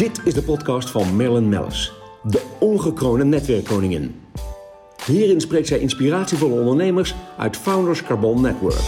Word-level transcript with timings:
Dit 0.00 0.20
is 0.24 0.34
de 0.34 0.42
podcast 0.42 0.90
van 0.90 1.16
Marilyn 1.16 1.48
Mellis, 1.48 1.92
de 2.22 2.42
ongekroonde 2.60 3.24
netwerkkoningin. 3.24 4.20
Hierin 5.06 5.40
spreekt 5.40 5.66
zij 5.66 5.78
inspiratievolle 5.78 6.60
ondernemers 6.60 7.14
uit 7.38 7.56
Founders 7.56 8.02
Carbon 8.02 8.40
Network. 8.40 8.80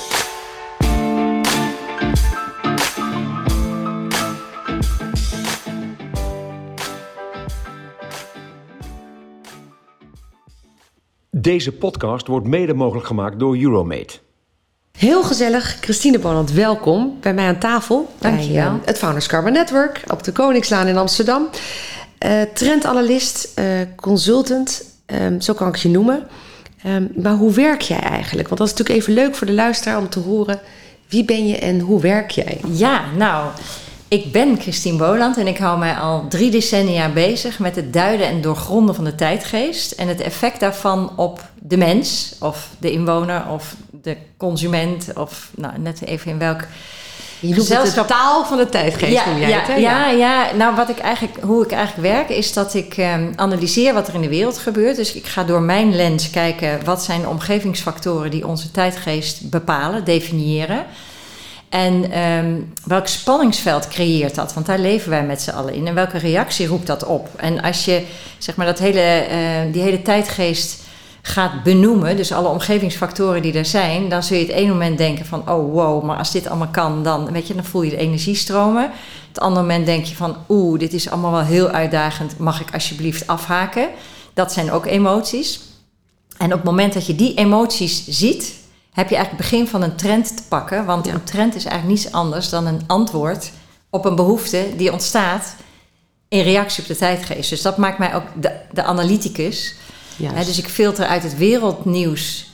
Deze 11.31 11.73
podcast 11.73 12.27
wordt 12.27 12.47
mede 12.47 12.75
mogelijk 12.75 13.07
gemaakt 13.07 13.39
door 13.39 13.57
Euromate. 13.57 14.19
Heel 15.03 15.23
gezellig, 15.23 15.77
Christine 15.81 16.19
Boland, 16.19 16.53
welkom 16.53 17.17
bij 17.21 17.35
mij 17.35 17.47
aan 17.47 17.59
tafel. 17.59 18.13
Dankjewel. 18.19 18.71
Bij 18.71 18.79
uh, 18.81 18.87
het 18.87 18.99
Founders 18.99 19.27
Carbon 19.27 19.53
Network 19.53 20.03
op 20.09 20.23
de 20.23 20.33
Koningslaan 20.33 20.87
in 20.87 20.97
Amsterdam. 20.97 21.49
Uh, 22.27 22.43
trendanalist, 22.55 23.49
uh, 23.59 23.65
consultant, 23.97 24.85
um, 25.07 25.41
zo 25.41 25.55
kan 25.55 25.69
ik 25.69 25.77
je 25.77 25.89
noemen. 25.89 26.27
Um, 26.87 27.13
maar 27.17 27.35
hoe 27.35 27.53
werk 27.53 27.81
jij 27.81 28.01
eigenlijk? 28.01 28.49
Want 28.49 28.61
dat 28.61 28.69
is 28.71 28.75
natuurlijk 28.75 29.01
even 29.01 29.15
leuk 29.15 29.35
voor 29.35 29.47
de 29.47 29.53
luisteraar 29.53 29.99
om 29.99 30.09
te 30.09 30.19
horen. 30.19 30.61
Wie 31.09 31.25
ben 31.25 31.49
je 31.49 31.59
en 31.59 31.81
hoe 31.81 32.01
werk 32.01 32.31
jij? 32.31 32.61
Ja, 32.73 33.03
nou, 33.17 33.51
ik 34.09 34.33
ben 34.33 34.61
Christine 34.61 34.99
Boland 34.99 35.37
en 35.37 35.47
ik 35.47 35.59
hou 35.59 35.79
mij 35.79 35.95
al 35.95 36.29
drie 36.29 36.51
decennia 36.51 37.09
bezig 37.09 37.59
met 37.59 37.77
het 37.77 37.93
duiden 37.93 38.27
en 38.27 38.41
doorgronden 38.41 38.95
van 38.95 39.05
de 39.05 39.15
tijdgeest 39.15 39.93
en 39.93 40.09
het 40.09 40.21
effect 40.21 40.61
daarvan 40.61 41.13
op 41.17 41.51
de 41.59 41.77
mens 41.77 42.35
of 42.41 42.69
de 42.79 42.91
inwoner 42.91 43.49
of 43.49 43.77
de 44.03 44.17
consument 44.37 45.07
of 45.15 45.51
nou, 45.57 45.79
net 45.79 46.03
even 46.05 46.31
in 46.31 46.39
welk 46.39 46.61
je 47.43 47.55
de 47.95 48.05
taal 48.07 48.45
van 48.45 48.57
de 48.57 48.69
tijdgeest, 48.69 49.13
ja, 49.13 49.27
noem 49.27 49.39
jij 49.39 49.49
ja, 49.49 49.59
het, 49.59 49.67
hè? 49.67 49.75
Ja, 49.75 50.11
ja, 50.11 50.55
nou 50.55 50.75
wat 50.75 50.89
ik 50.89 50.99
eigenlijk, 50.99 51.39
hoe 51.41 51.65
ik 51.65 51.73
eigenlijk 51.73 52.15
werk 52.15 52.29
is 52.29 52.53
dat 52.53 52.75
ik 52.75 52.97
um, 52.97 53.33
analyseer 53.37 53.95
wat 53.95 54.09
er 54.09 54.15
in 54.15 54.21
de 54.21 54.29
wereld 54.29 54.59
gebeurt. 54.59 54.97
Dus 54.97 55.13
ik 55.13 55.27
ga 55.27 55.45
door 55.45 55.61
mijn 55.61 55.95
lens 55.95 56.31
kijken 56.31 56.85
wat 56.85 57.03
zijn 57.03 57.21
de 57.21 57.29
omgevingsfactoren 57.29 58.31
die 58.31 58.47
onze 58.47 58.71
tijdgeest 58.71 59.51
bepalen, 59.51 60.05
definiëren. 60.05 60.85
En 61.69 62.19
um, 62.19 62.73
welk 62.85 63.07
spanningsveld 63.07 63.89
creëert 63.89 64.35
dat? 64.35 64.55
Want 64.55 64.67
daar 64.67 64.79
leven 64.79 65.11
wij 65.11 65.25
met 65.25 65.43
z'n 65.43 65.51
allen 65.51 65.75
in. 65.75 65.87
En 65.87 65.95
welke 65.95 66.19
reactie 66.19 66.67
roept 66.67 66.87
dat 66.87 67.05
op? 67.05 67.29
En 67.37 67.63
als 67.63 67.85
je 67.85 68.03
zeg 68.39 68.57
maar, 68.57 68.67
dat 68.67 68.79
hele, 68.79 69.27
uh, 69.31 69.73
die 69.73 69.83
hele 69.83 70.03
tijdgeest 70.03 70.82
gaat 71.23 71.63
benoemen, 71.63 72.17
dus 72.17 72.33
alle 72.33 72.49
omgevingsfactoren 72.49 73.43
die 73.43 73.53
er 73.53 73.65
zijn, 73.65 74.09
dan 74.09 74.23
zul 74.23 74.37
je 74.37 74.43
het 74.43 74.53
ene 74.53 74.73
moment 74.73 74.99
denken 74.99 75.27
van, 75.27 75.51
oh 75.51 75.73
wow, 75.73 76.05
maar 76.05 76.17
als 76.19 76.31
dit 76.31 76.47
allemaal 76.47 76.69
kan, 76.69 77.03
dan, 77.03 77.33
weet 77.33 77.47
je, 77.47 77.55
dan 77.55 77.65
voel 77.65 77.83
je 77.83 77.91
de 77.91 77.97
energiestromen. 77.97 78.91
Het 79.29 79.41
andere 79.41 79.67
moment 79.67 79.87
denk 79.87 80.05
je 80.05 80.17
van, 80.17 80.37
oeh, 80.49 80.79
dit 80.79 80.93
is 80.93 81.11
allemaal 81.11 81.31
wel 81.31 81.41
heel 81.41 81.69
uitdagend, 81.69 82.39
mag 82.39 82.61
ik 82.61 82.75
alsjeblieft 82.75 83.27
afhaken? 83.27 83.89
Dat 84.35 84.53
zijn 84.53 84.71
ook 84.73 84.87
emoties. 84.87 85.61
En 86.37 86.47
op 86.47 86.53
het 86.53 86.65
moment 86.65 86.93
dat 86.93 87.07
je 87.07 87.15
die 87.15 87.35
emoties 87.35 88.07
ziet, 88.09 88.55
heb 88.93 89.09
je 89.09 89.17
eigenlijk 89.17 89.45
het 89.45 89.51
begin 89.51 89.69
van 89.69 89.83
een 89.83 89.97
trend 89.97 90.37
te 90.37 90.43
pakken. 90.49 90.85
Want 90.85 91.07
ja. 91.07 91.13
een 91.13 91.25
trend 91.25 91.55
is 91.55 91.65
eigenlijk 91.65 91.99
niets 91.99 92.15
anders 92.15 92.49
dan 92.49 92.67
een 92.67 92.81
antwoord 92.87 93.51
op 93.91 94.05
een 94.05 94.15
behoefte 94.15 94.67
die 94.77 94.93
ontstaat 94.93 95.55
in 96.29 96.43
reactie 96.43 96.83
op 96.83 96.89
de 96.89 96.97
tijdgeest. 96.97 97.51
Dus 97.51 97.63
dat 97.63 97.77
maakt 97.77 97.99
mij 97.99 98.15
ook 98.15 98.25
de, 98.35 98.53
de 98.73 98.83
analyticus. 98.83 99.75
He, 100.23 100.45
dus 100.45 100.59
ik 100.59 100.69
filter 100.69 101.07
uit 101.07 101.23
het 101.23 101.37
wereldnieuws 101.37 102.51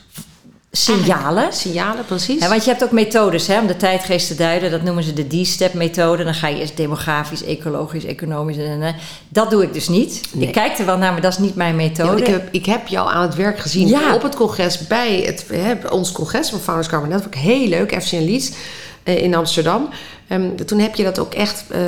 signalen. 0.73 1.45
Ah, 1.45 1.53
signalen, 1.53 2.05
precies. 2.05 2.48
Want 2.48 2.64
je 2.64 2.70
hebt 2.70 2.84
ook 2.84 2.91
methodes 2.91 3.47
hè, 3.47 3.61
om 3.61 3.67
de 3.67 3.77
tijdgeest 3.77 4.27
te 4.27 4.34
duiden. 4.34 4.70
Dat 4.70 4.83
noemen 4.83 5.03
ze 5.03 5.12
de 5.12 5.42
D-step-methode. 5.42 6.25
Dan 6.25 6.34
ga 6.34 6.48
je 6.48 6.61
eerst 6.61 6.77
demografisch, 6.77 7.45
ecologisch, 7.45 8.05
economisch. 8.05 8.56
En, 8.56 8.83
en, 8.83 8.95
dat 9.29 9.51
doe 9.51 9.62
ik 9.62 9.73
dus 9.73 9.89
niet. 9.89 10.20
Nee. 10.33 10.47
Ik 10.47 10.53
kijk 10.53 10.79
er 10.79 10.86
wel 10.86 10.98
naar, 10.98 11.12
maar 11.12 11.20
dat 11.20 11.33
is 11.33 11.39
niet 11.39 11.55
mijn 11.55 11.77
methode. 11.77 12.17
Ja, 12.20 12.27
ik, 12.27 12.27
heb, 12.27 12.48
ik 12.51 12.67
heb 12.67 12.86
jou 12.86 13.11
aan 13.11 13.23
het 13.23 13.35
werk 13.35 13.58
gezien 13.58 13.89
ja. 13.89 14.14
op 14.14 14.23
het 14.23 14.35
congres 14.35 14.86
bij 14.86 15.20
het, 15.20 15.46
hè, 15.52 15.89
ons 15.89 16.13
congres 16.13 16.48
van 16.48 16.61
Founders 16.61 16.89
Carbon 16.89 17.08
Network. 17.08 17.35
Heel 17.35 17.69
leuk, 17.69 18.02
FC 18.02 18.13
Leeds 18.13 18.52
uh, 19.05 19.23
in 19.23 19.35
Amsterdam. 19.35 19.89
Um, 20.33 20.66
toen 20.66 20.78
heb 20.78 20.94
je 20.94 21.05
dat 21.05 21.18
ook 21.18 21.34
echt 21.34 21.64
uh, 21.70 21.78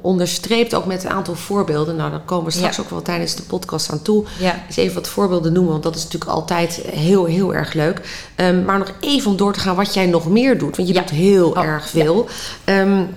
onderstreept, 0.00 0.74
ook 0.74 0.86
met 0.86 1.04
een 1.04 1.10
aantal 1.10 1.34
voorbeelden. 1.34 1.96
Nou, 1.96 2.10
dan 2.10 2.24
komen 2.24 2.44
we 2.44 2.50
straks 2.50 2.76
ja. 2.76 2.82
ook 2.82 2.90
wel 2.90 3.02
tijdens 3.02 3.34
de 3.34 3.42
podcast 3.42 3.90
aan 3.90 4.02
toe. 4.02 4.24
Ja. 4.38 4.62
Dus 4.66 4.76
even 4.76 4.94
wat 4.94 5.08
voorbeelden 5.08 5.52
noemen, 5.52 5.72
want 5.72 5.82
dat 5.82 5.96
is 5.96 6.02
natuurlijk 6.02 6.30
altijd 6.30 6.80
heel, 6.90 7.24
heel 7.24 7.54
erg 7.54 7.72
leuk. 7.72 8.30
Um, 8.36 8.64
maar 8.64 8.78
nog 8.78 8.92
even 9.00 9.30
om 9.30 9.36
door 9.36 9.52
te 9.52 9.60
gaan 9.60 9.76
wat 9.76 9.94
jij 9.94 10.06
nog 10.06 10.28
meer 10.28 10.58
doet, 10.58 10.76
want 10.76 10.88
je 10.88 10.94
ja. 10.94 11.00
doet 11.00 11.10
heel 11.10 11.50
oh, 11.50 11.64
erg 11.64 11.88
veel. 11.88 12.28
Um, 12.64 13.08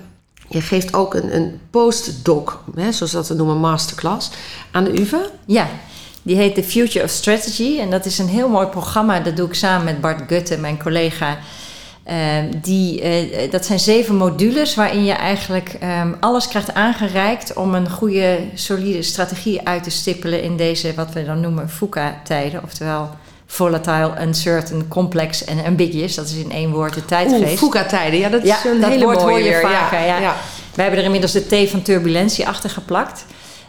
je 0.48 0.60
geeft 0.60 0.94
ook 0.94 1.14
een, 1.14 1.36
een 1.36 1.60
postdoc, 1.70 2.58
hè, 2.74 2.92
zoals 2.92 3.12
dat 3.12 3.28
we 3.28 3.34
noemen, 3.34 3.56
masterclass, 3.56 4.30
aan 4.70 4.84
de 4.84 5.00
UvA. 5.00 5.20
Ja, 5.46 5.68
die 6.22 6.36
heet 6.36 6.54
The 6.54 6.62
Future 6.62 7.04
of 7.04 7.10
Strategy. 7.10 7.78
En 7.78 7.90
dat 7.90 8.04
is 8.04 8.18
een 8.18 8.28
heel 8.28 8.48
mooi 8.48 8.66
programma. 8.66 9.20
Dat 9.20 9.36
doe 9.36 9.48
ik 9.48 9.54
samen 9.54 9.84
met 9.84 10.00
Bart 10.00 10.22
Gutte, 10.26 10.58
mijn 10.58 10.82
collega. 10.82 11.38
Uh, 12.10 12.14
die, 12.62 13.02
uh, 13.02 13.50
dat 13.50 13.64
zijn 13.64 13.78
zeven 13.78 14.16
modules 14.16 14.74
waarin 14.74 15.04
je 15.04 15.12
eigenlijk 15.12 15.76
um, 16.02 16.16
alles 16.20 16.48
krijgt 16.48 16.74
aangereikt 16.74 17.54
om 17.54 17.74
een 17.74 17.90
goede, 17.90 18.38
solide 18.54 19.02
strategie 19.02 19.66
uit 19.68 19.82
te 19.82 19.90
stippelen 19.90 20.42
in 20.42 20.56
deze, 20.56 20.94
wat 20.94 21.12
we 21.12 21.24
dan 21.24 21.40
noemen, 21.40 21.70
FUCA-tijden. 21.70 22.62
Oftewel 22.62 23.10
volatile, 23.46 24.12
uncertain, 24.20 24.88
complex 24.88 25.44
en 25.44 25.64
ambiguous. 25.64 26.14
Dat 26.14 26.26
is 26.26 26.34
in 26.34 26.50
één 26.50 26.70
woord 26.70 26.94
de 26.94 27.04
tijdgeest. 27.04 27.58
FUCA-tijden, 27.58 28.18
ja, 28.18 28.28
dat 28.28 28.42
is 28.42 28.48
ja, 28.48 28.70
een 28.70 28.80
dat 28.80 28.90
hele 28.90 29.04
woord 29.04 29.18
mooie 29.18 29.30
hoor 29.30 29.38
je 29.38 29.48
weer. 29.48 29.60
vaker. 29.60 29.98
Ja. 29.98 30.04
Ja. 30.04 30.20
Ja. 30.20 30.34
Wij 30.74 30.84
hebben 30.84 30.98
er 30.98 31.06
inmiddels 31.06 31.32
de 31.32 31.64
T 31.64 31.70
van 31.70 31.82
turbulentie 31.82 32.48
achter 32.48 32.70
geplakt. 32.70 33.24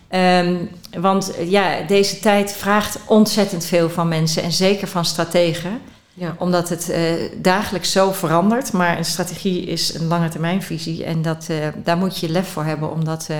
Um, 0.09 0.69
want 0.99 1.31
ja, 1.47 1.81
deze 1.87 2.19
tijd 2.19 2.51
vraagt 2.51 2.99
ontzettend 3.05 3.65
veel 3.65 3.89
van 3.89 4.07
mensen 4.07 4.43
en 4.43 4.51
zeker 4.51 4.87
van 4.87 5.05
strategen. 5.05 5.81
Ja. 6.17 6.35
Omdat 6.39 6.69
het 6.69 6.89
uh, 6.89 6.97
dagelijks 7.37 7.91
zo 7.91 8.11
verandert. 8.11 8.71
Maar 8.71 8.97
een 8.97 9.05
strategie 9.05 9.65
is 9.65 9.93
een 9.93 10.07
lange 10.07 10.29
termijnvisie. 10.29 11.03
En 11.03 11.21
dat, 11.21 11.47
uh, 11.51 11.57
daar 11.83 11.97
moet 11.97 12.19
je 12.19 12.29
lef 12.29 12.47
voor 12.47 12.63
hebben 12.63 12.91
om 12.91 13.05
dat 13.05 13.27
uh, 13.31 13.37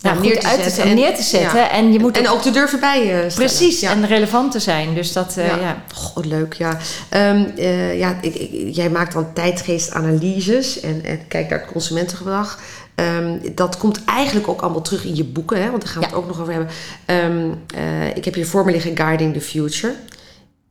nou, 0.00 0.20
neer, 0.20 0.40
te 0.40 0.46
uit 0.46 0.60
zetten 0.62 0.82
te, 0.82 0.88
en, 0.88 0.94
neer 0.94 1.14
te 1.14 1.22
zetten. 1.22 1.58
Ja. 1.58 1.70
En, 1.70 1.92
je 1.92 1.98
moet 1.98 2.18
en 2.18 2.28
ook 2.28 2.42
te 2.42 2.50
durven 2.50 2.80
bij 2.80 3.06
je 3.06 3.26
Precies, 3.34 3.80
ja. 3.80 3.90
en 3.90 4.06
relevant 4.06 4.52
te 4.52 4.60
zijn. 4.60 4.94
Dus 4.94 5.12
dat, 5.12 5.34
ja. 5.36 5.56
ja. 5.56 5.82
God, 5.94 6.24
leuk, 6.24 6.52
ja. 6.52 6.78
Um, 7.10 7.52
ja 7.96 8.18
ik, 8.20 8.34
ik, 8.34 8.74
jij 8.74 8.90
maakt 8.90 9.12
dan 9.12 9.32
tijdgeestanalyses 9.32 10.80
en, 10.80 11.04
en 11.04 11.26
kijkt 11.28 11.50
naar 11.50 11.58
het 11.58 11.68
consumentengedrag. 11.68 12.58
Um, 12.94 13.40
dat 13.54 13.76
komt 13.76 14.04
eigenlijk 14.04 14.48
ook 14.48 14.60
allemaal 14.60 14.82
terug 14.82 15.04
in 15.04 15.16
je 15.16 15.24
boeken, 15.24 15.62
hè? 15.62 15.70
want 15.70 15.82
daar 15.82 15.92
gaan 15.92 16.00
we 16.00 16.06
het 16.06 16.16
ook 16.16 16.26
nog 16.26 16.40
over 16.40 16.52
hebben. 16.52 16.70
Um, 17.06 17.62
ik 18.14 18.24
heb 18.24 18.34
hier 18.34 18.46
voor 18.46 18.64
me 18.64 18.72
liggen 18.72 18.96
Guiding 18.96 19.32
the 19.32 19.40
Future. 19.40 19.94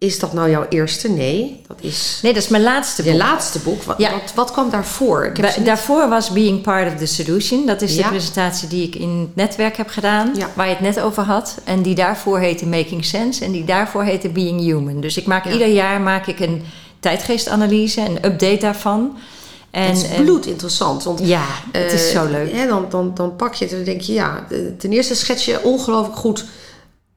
Is 0.02 0.20
dat 0.20 0.34
nou 0.34 0.50
jouw 0.50 0.66
eerste? 0.70 1.10
Nee, 1.10 1.62
dat 1.68 1.78
is... 1.82 2.20
Nee, 2.22 2.34
dat 2.34 2.44
is 2.44 2.50
mijn 2.50 2.64
laatste 2.64 3.04
boek. 3.04 3.12
Je 3.12 3.18
laatste 3.18 3.60
boek. 3.60 3.84
Wat, 3.84 3.98
ja. 3.98 4.12
wat, 4.12 4.34
wat 4.36 4.52
kwam 4.52 4.70
daarvoor? 4.70 5.26
Ik 5.26 5.38
heb 5.38 5.56
Ba 5.56 5.64
daarvoor 5.64 6.10
was 6.10 6.32
Being 6.32 6.62
Part 6.62 6.94
of 6.94 7.00
the 7.00 7.06
Solution. 7.06 7.66
Dat 7.66 7.82
is 7.82 7.96
de 7.96 8.04
presentatie 8.04 8.68
die 8.68 8.88
ik 8.88 8.96
in 8.96 9.20
het 9.20 9.36
netwerk 9.36 9.78
heb 9.78 9.90
gedaan. 9.90 10.32
Ja. 10.36 10.50
Waar 10.54 10.68
je 10.68 10.74
het 10.74 10.82
net 10.82 11.00
over 11.00 11.24
had. 11.24 11.58
En 11.64 11.82
die 11.82 11.96
daarvoor 11.96 12.40
heette 12.40 12.66
Making 12.66 13.06
Sense. 13.06 13.46
En 13.46 13.52
die 13.52 13.64
daarvoor 13.64 14.04
heette 14.04 14.30
Being 14.30 14.60
Human. 14.60 15.02
Dus 15.02 15.18
ik 15.18 15.26
maak 15.26 15.46
ieder 15.46 15.68
jaar 15.68 16.02
maak 16.02 16.28
ik 16.28 16.40
een 16.40 16.64
tijdgeestanalyse. 17.00 18.02
Een 18.02 18.26
update 18.26 18.60
daarvan. 18.60 19.18
En, 19.72 19.88
het 19.88 19.98
is 19.98 20.08
bloedinteressant. 20.16 21.04
Want, 21.04 21.20
ja, 21.24 21.46
het 21.72 21.92
is 21.92 22.14
uh, 22.14 22.20
zo 22.20 22.32
leuk. 22.32 22.52
Hè, 22.52 22.68
dan, 22.68 22.86
dan, 22.90 23.12
dan 23.14 23.36
pak 23.36 23.54
je 23.54 23.64
het 23.64 23.74
en 23.74 23.80
dan 23.80 23.90
denk 23.90 24.02
je... 24.02 24.14
Ja, 24.14 24.48
ten 24.78 24.92
eerste 24.92 25.16
schets 25.16 25.46
je 25.46 25.64
ongelooflijk 25.64 26.18
goed 26.18 26.46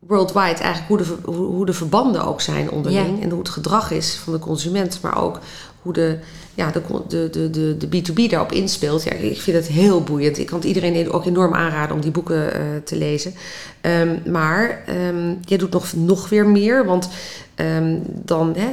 worldwide 0.06 0.62
eigenlijk 0.62 0.88
hoe 0.88 0.97
de, 0.97 1.31
hoe, 1.32 1.66
de 1.66 1.72
verbanden 1.72 2.25
ook 2.25 2.41
zijn 2.41 2.70
onderling. 2.70 3.16
Ja. 3.16 3.22
En 3.22 3.31
hoe 3.31 3.38
het 3.38 3.48
gedrag 3.48 3.91
is 3.91 4.15
van 4.15 4.32
de 4.32 4.38
consument. 4.38 4.98
Maar 5.03 5.22
ook 5.22 5.38
hoe 5.82 5.92
de, 5.92 6.19
ja, 6.54 6.70
de, 6.70 7.31
de, 7.31 7.50
de, 7.50 7.76
de 7.76 7.87
B2B 7.87 8.31
daarop 8.31 8.53
inspeelt. 8.53 9.03
Ja, 9.03 9.12
ik 9.12 9.41
vind 9.41 9.56
het 9.56 9.67
heel 9.67 10.02
boeiend. 10.02 10.38
Ik 10.38 10.46
kan 10.46 10.58
het 10.58 10.67
iedereen 10.67 11.11
ook 11.12 11.25
enorm 11.25 11.55
aanraden 11.55 11.96
om 11.96 12.02
die 12.02 12.11
boeken 12.11 12.37
uh, 12.37 12.61
te 12.84 12.96
lezen. 12.96 13.34
Um, 13.82 14.23
maar 14.32 14.84
um, 15.08 15.38
jij 15.44 15.58
doet 15.58 15.70
nog, 15.70 15.93
nog 15.93 16.28
weer 16.28 16.46
meer. 16.46 16.84
Want 16.84 17.08
um, 17.56 18.02
dan, 18.06 18.55
hè, 18.56 18.67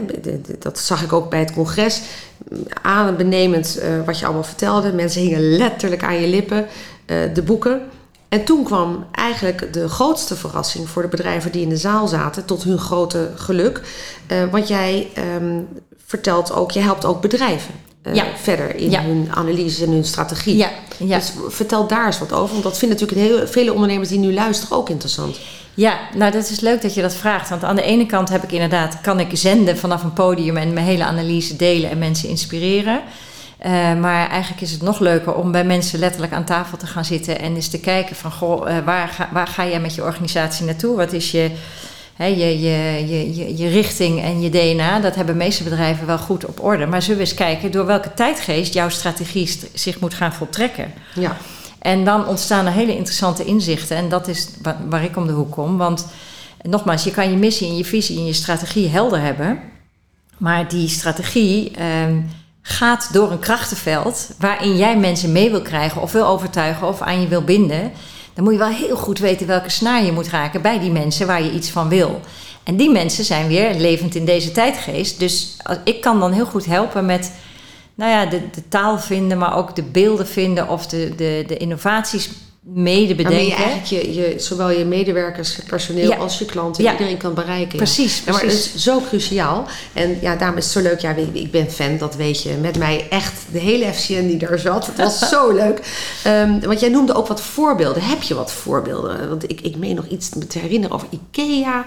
dat 0.59 0.79
zag 0.79 1.03
ik 1.03 1.13
ook 1.13 1.29
bij 1.29 1.39
het 1.39 1.53
congres. 1.53 2.01
Aan 2.81 3.07
en 3.07 3.17
benemend 3.17 3.79
uh, 3.81 4.05
wat 4.05 4.19
je 4.19 4.25
allemaal 4.25 4.43
vertelde. 4.43 4.93
Mensen 4.93 5.21
hingen 5.21 5.41
letterlijk 5.41 6.03
aan 6.03 6.21
je 6.21 6.27
lippen. 6.27 6.65
Uh, 7.05 7.17
de 7.33 7.41
boeken. 7.41 7.81
En 8.31 8.43
toen 8.43 8.63
kwam 8.63 9.05
eigenlijk 9.11 9.73
de 9.73 9.89
grootste 9.89 10.35
verrassing 10.35 10.89
voor 10.89 11.01
de 11.01 11.07
bedrijven 11.07 11.51
die 11.51 11.61
in 11.61 11.69
de 11.69 11.77
zaal 11.77 12.07
zaten, 12.07 12.45
tot 12.45 12.63
hun 12.63 12.77
grote 12.77 13.31
geluk. 13.35 13.81
Uh, 14.31 14.43
want 14.51 14.67
jij 14.67 15.07
um, 15.37 15.67
vertelt 16.05 16.53
ook, 16.53 16.71
je 16.71 16.79
helpt 16.79 17.05
ook 17.05 17.21
bedrijven 17.21 17.73
uh, 18.03 18.15
ja. 18.15 18.25
verder 18.35 18.75
in 18.75 18.89
ja. 18.89 19.01
hun 19.01 19.27
analyse 19.31 19.83
en 19.83 19.91
hun 19.91 20.05
strategie. 20.05 20.57
Ja. 20.57 20.69
Ja. 20.97 21.17
Dus 21.17 21.33
vertel 21.47 21.87
daar 21.87 22.05
eens 22.05 22.19
wat 22.19 22.33
over, 22.33 22.51
want 22.51 22.63
dat 22.63 22.77
vinden 22.77 22.99
natuurlijk 22.99 23.27
heel, 23.27 23.47
vele 23.47 23.73
ondernemers 23.73 24.09
die 24.09 24.19
nu 24.19 24.33
luisteren 24.33 24.77
ook 24.77 24.89
interessant. 24.89 25.39
Ja, 25.73 25.99
nou 26.15 26.31
dat 26.31 26.49
is 26.49 26.59
leuk 26.59 26.81
dat 26.81 26.93
je 26.93 27.01
dat 27.01 27.13
vraagt. 27.13 27.49
Want 27.49 27.63
aan 27.63 27.75
de 27.75 27.81
ene 27.81 28.05
kant 28.05 28.29
heb 28.29 28.43
ik 28.43 28.51
inderdaad, 28.51 29.01
kan 29.01 29.19
ik 29.19 29.29
zenden 29.33 29.77
vanaf 29.77 30.03
een 30.03 30.13
podium 30.13 30.57
en 30.57 30.73
mijn 30.73 30.85
hele 30.85 31.03
analyse 31.03 31.55
delen 31.55 31.89
en 31.89 31.97
mensen 31.97 32.29
inspireren. 32.29 33.01
Eh, 33.61 33.93
maar 33.93 34.29
eigenlijk 34.29 34.61
is 34.61 34.71
het 34.71 34.81
nog 34.81 34.99
leuker 34.99 35.35
om 35.35 35.51
bij 35.51 35.63
mensen 35.63 35.99
letterlijk 35.99 36.33
aan 36.33 36.43
tafel 36.43 36.77
te 36.77 36.87
gaan 36.87 37.05
zitten 37.05 37.39
en 37.39 37.55
eens 37.55 37.67
te 37.67 37.79
kijken 37.79 38.15
van 38.15 38.31
goh, 38.31 38.69
uh, 38.69 38.77
waar, 38.85 39.07
ga, 39.07 39.29
waar 39.31 39.47
ga 39.47 39.67
jij 39.67 39.79
met 39.79 39.95
je 39.95 40.03
organisatie 40.03 40.65
naartoe? 40.65 40.95
Wat 40.95 41.13
is 41.13 41.31
je, 41.31 41.51
hè, 42.15 42.25
je, 42.25 42.59
je, 42.59 43.07
je, 43.07 43.57
je, 43.57 43.69
richting 43.69 44.21
en 44.21 44.41
je 44.41 44.49
DNA? 44.49 44.99
Dat 44.99 45.15
hebben 45.15 45.37
meeste 45.37 45.63
bedrijven 45.63 46.07
wel 46.07 46.17
goed 46.17 46.45
op 46.45 46.63
orde. 46.63 46.85
Maar 46.85 47.01
zullen 47.01 47.17
we 47.17 47.23
eens 47.25 47.33
kijken 47.33 47.71
door 47.71 47.85
welke 47.85 48.13
tijdgeest 48.13 48.73
jouw 48.73 48.89
strategie 48.89 49.59
zich 49.73 49.99
moet 49.99 50.13
gaan 50.13 50.33
voltrekken? 50.33 50.93
Ja. 51.15 51.37
En 51.79 52.05
dan 52.05 52.27
ontstaan 52.27 52.65
er 52.65 52.71
hele 52.71 52.95
interessante 52.95 53.45
inzichten. 53.45 53.97
En 53.97 54.09
dat 54.09 54.27
is 54.27 54.49
waar, 54.61 54.77
waar 54.89 55.03
ik 55.03 55.17
om 55.17 55.27
de 55.27 55.33
hoek 55.33 55.51
kom. 55.51 55.77
Want 55.77 56.07
nogmaals, 56.61 57.03
je 57.03 57.11
kan 57.11 57.31
je 57.31 57.37
missie 57.37 57.67
en 57.67 57.77
je 57.77 57.85
visie 57.85 58.17
en 58.17 58.25
je 58.25 58.33
strategie 58.33 58.89
helder 58.89 59.21
hebben. 59.21 59.59
Maar 60.37 60.67
die 60.67 60.87
strategie 60.87 61.71
ehm, 61.71 62.17
gaat 62.61 63.13
door 63.13 63.31
een 63.31 63.39
krachtenveld 63.39 64.29
waarin 64.39 64.77
jij 64.77 64.97
mensen 64.97 65.31
mee 65.31 65.49
wil 65.49 65.61
krijgen 65.61 66.01
of 66.01 66.11
wil 66.11 66.27
overtuigen 66.27 66.87
of 66.87 67.01
aan 67.01 67.21
je 67.21 67.27
wil 67.27 67.43
binden. 67.43 67.91
Dan 68.33 68.43
moet 68.43 68.53
je 68.53 68.59
wel 68.59 68.69
heel 68.69 68.95
goed 68.95 69.19
weten 69.19 69.47
welke 69.47 69.69
snaar 69.69 70.03
je 70.03 70.11
moet 70.11 70.27
raken 70.27 70.61
bij 70.61 70.79
die 70.79 70.91
mensen 70.91 71.27
waar 71.27 71.43
je 71.43 71.51
iets 71.51 71.69
van 71.69 71.89
wil. 71.89 72.19
En 72.63 72.75
die 72.75 72.89
mensen 72.89 73.25
zijn 73.25 73.47
weer 73.47 73.75
levend 73.75 74.15
in 74.15 74.25
deze 74.25 74.51
tijdgeest. 74.51 75.19
Dus 75.19 75.57
ik 75.83 76.01
kan 76.01 76.19
dan 76.19 76.31
heel 76.31 76.45
goed 76.45 76.65
helpen 76.65 77.05
met 77.05 77.31
nou 77.95 78.11
ja, 78.11 78.25
de, 78.25 78.49
de 78.51 78.67
taal 78.67 78.99
vinden, 78.99 79.37
maar 79.37 79.57
ook 79.57 79.75
de 79.75 79.83
beelden 79.83 80.27
vinden 80.27 80.69
of 80.69 80.87
de, 80.87 81.13
de, 81.15 81.43
de 81.47 81.57
innovaties 81.57 82.29
mede 82.63 83.15
bedenken. 83.15 83.45
Je 83.45 83.53
eigenlijk 83.53 83.85
je, 83.85 84.13
je, 84.13 84.33
zowel 84.37 84.69
je 84.69 84.85
medewerkers, 84.85 85.59
personeel 85.67 86.09
Ja. 86.09 86.15
als 86.17 86.39
je 86.39 86.45
klanten, 86.45 86.83
Ja. 86.83 86.91
iedereen 86.91 87.17
kan 87.17 87.33
bereiken. 87.33 87.77
Precies, 87.77 88.17
Ja, 88.17 88.31
maar 88.31 88.41
het 88.41 88.49
precies. 88.49 88.73
is 88.73 88.83
zo 88.83 89.01
cruciaal. 89.07 89.67
En 89.93 90.17
ja, 90.21 90.35
daarom 90.35 90.57
is 90.57 90.63
het 90.63 90.73
zo 90.73 90.81
leuk. 90.81 90.99
Ja, 90.99 91.15
ik- 91.33 91.51
ben 91.51 91.71
fan, 91.71 91.97
dat 91.97 92.15
weet 92.15 92.41
je. 92.43 92.49
Met 92.61 92.77
mij 92.77 93.05
echt 93.09 93.33
de 93.51 93.59
hele 93.59 93.93
FCN 93.93 94.27
die 94.27 94.37
daar 94.37 94.59
zat. 94.59 94.85
Het 94.87 94.97
was 94.97 95.29
zo 95.29 95.51
leuk. 95.63 95.79
Ehm, 96.23 96.59
want 96.59 96.79
jij 96.79 96.89
noemde 96.89 97.13
ook 97.15 97.27
wat 97.27 97.41
voorbeelden. 97.41 98.03
Heb 98.03 98.21
je 98.21 98.33
wat 98.33 98.51
voorbeelden? 98.51 99.29
Want 99.29 99.43
ik, 99.51 99.61
ik 99.61 99.75
meen 99.77 99.95
nog 99.95 100.07
iets 100.07 100.29
te 100.47 100.59
herinneren 100.59 100.95
over 100.95 101.07
IKEA. 101.11 101.85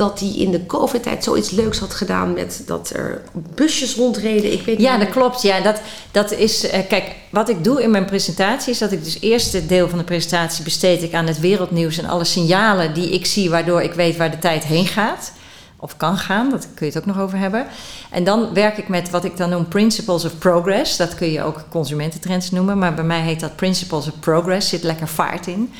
Dat 0.00 0.18
die 0.18 0.36
in 0.38 0.50
de 0.50 0.66
COVID-tijd 0.66 1.24
zoiets 1.24 1.50
leuks 1.50 1.78
had 1.78 1.94
gedaan 1.94 2.32
met 2.32 2.62
dat 2.66 2.90
er 2.94 3.22
busjes 3.54 3.94
rondreden. 3.94 4.52
Ik 4.52 4.62
weet 4.62 4.78
niet 4.78 4.86
Ja, 4.86 4.96
meer. 4.96 5.04
dat 5.04 5.14
klopt. 5.14 5.42
Ja, 5.42 5.60
dat, 5.60 5.80
dat 6.10 6.32
is, 6.32 6.66
eh, 6.68 6.80
kijk, 6.88 7.04
wat 7.30 7.48
ik 7.48 7.64
doe 7.64 7.82
in 7.82 7.90
mijn 7.90 8.04
presentatie 8.04 8.72
is 8.72 8.78
dat 8.78 8.92
ik 8.92 9.04
dus 9.04 9.18
eerst 9.20 9.52
het 9.52 9.68
deel 9.68 9.88
van 9.88 9.98
de 9.98 10.04
presentatie 10.04 10.64
besteed 10.64 11.02
ik 11.02 11.14
aan 11.14 11.26
het 11.26 11.40
wereldnieuws 11.40 11.98
en 11.98 12.04
alle 12.08 12.24
signalen 12.24 12.94
die 12.94 13.10
ik 13.10 13.26
zie, 13.26 13.50
waardoor 13.50 13.82
ik 13.82 13.92
weet 13.92 14.16
waar 14.16 14.30
de 14.30 14.38
tijd 14.38 14.64
heen 14.64 14.86
gaat. 14.86 15.32
Of 15.82 15.96
kan 15.96 16.16
gaan, 16.16 16.50
daar 16.50 16.58
kun 16.58 16.86
je 16.86 16.92
het 16.92 16.98
ook 16.98 17.14
nog 17.14 17.20
over 17.20 17.38
hebben. 17.38 17.66
En 18.10 18.24
dan 18.24 18.54
werk 18.54 18.78
ik 18.78 18.88
met 18.88 19.10
wat 19.10 19.24
ik 19.24 19.36
dan 19.36 19.50
noem 19.50 19.68
Principles 19.68 20.24
of 20.24 20.38
Progress. 20.38 20.96
Dat 20.96 21.14
kun 21.14 21.30
je 21.32 21.42
ook 21.42 21.64
consumententrends 21.68 22.50
noemen, 22.50 22.78
maar 22.78 22.94
bij 22.94 23.04
mij 23.04 23.20
heet 23.20 23.40
dat 23.40 23.56
Principles 23.56 24.06
of 24.06 24.12
Progress. 24.20 24.68
Zit 24.68 24.82
lekker 24.82 25.08
vaart 25.08 25.46
in. 25.46 25.72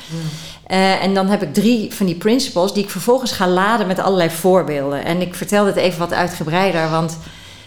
Eh, 0.66 1.02
en 1.02 1.14
dan 1.14 1.26
heb 1.26 1.42
ik 1.42 1.54
drie 1.54 1.94
van 1.94 2.06
die 2.06 2.14
principles 2.14 2.72
die 2.72 2.82
ik 2.82 2.90
vervolgens 2.90 3.32
ga 3.32 3.48
laden 3.48 3.86
met 3.86 3.98
allerlei 3.98 4.30
voorbeelden. 4.30 5.04
En 5.04 5.20
ik 5.20 5.34
vertel 5.34 5.64
dit 5.64 5.76
even 5.76 5.98
wat 5.98 6.12
uitgebreider, 6.12 6.90
want 6.90 7.18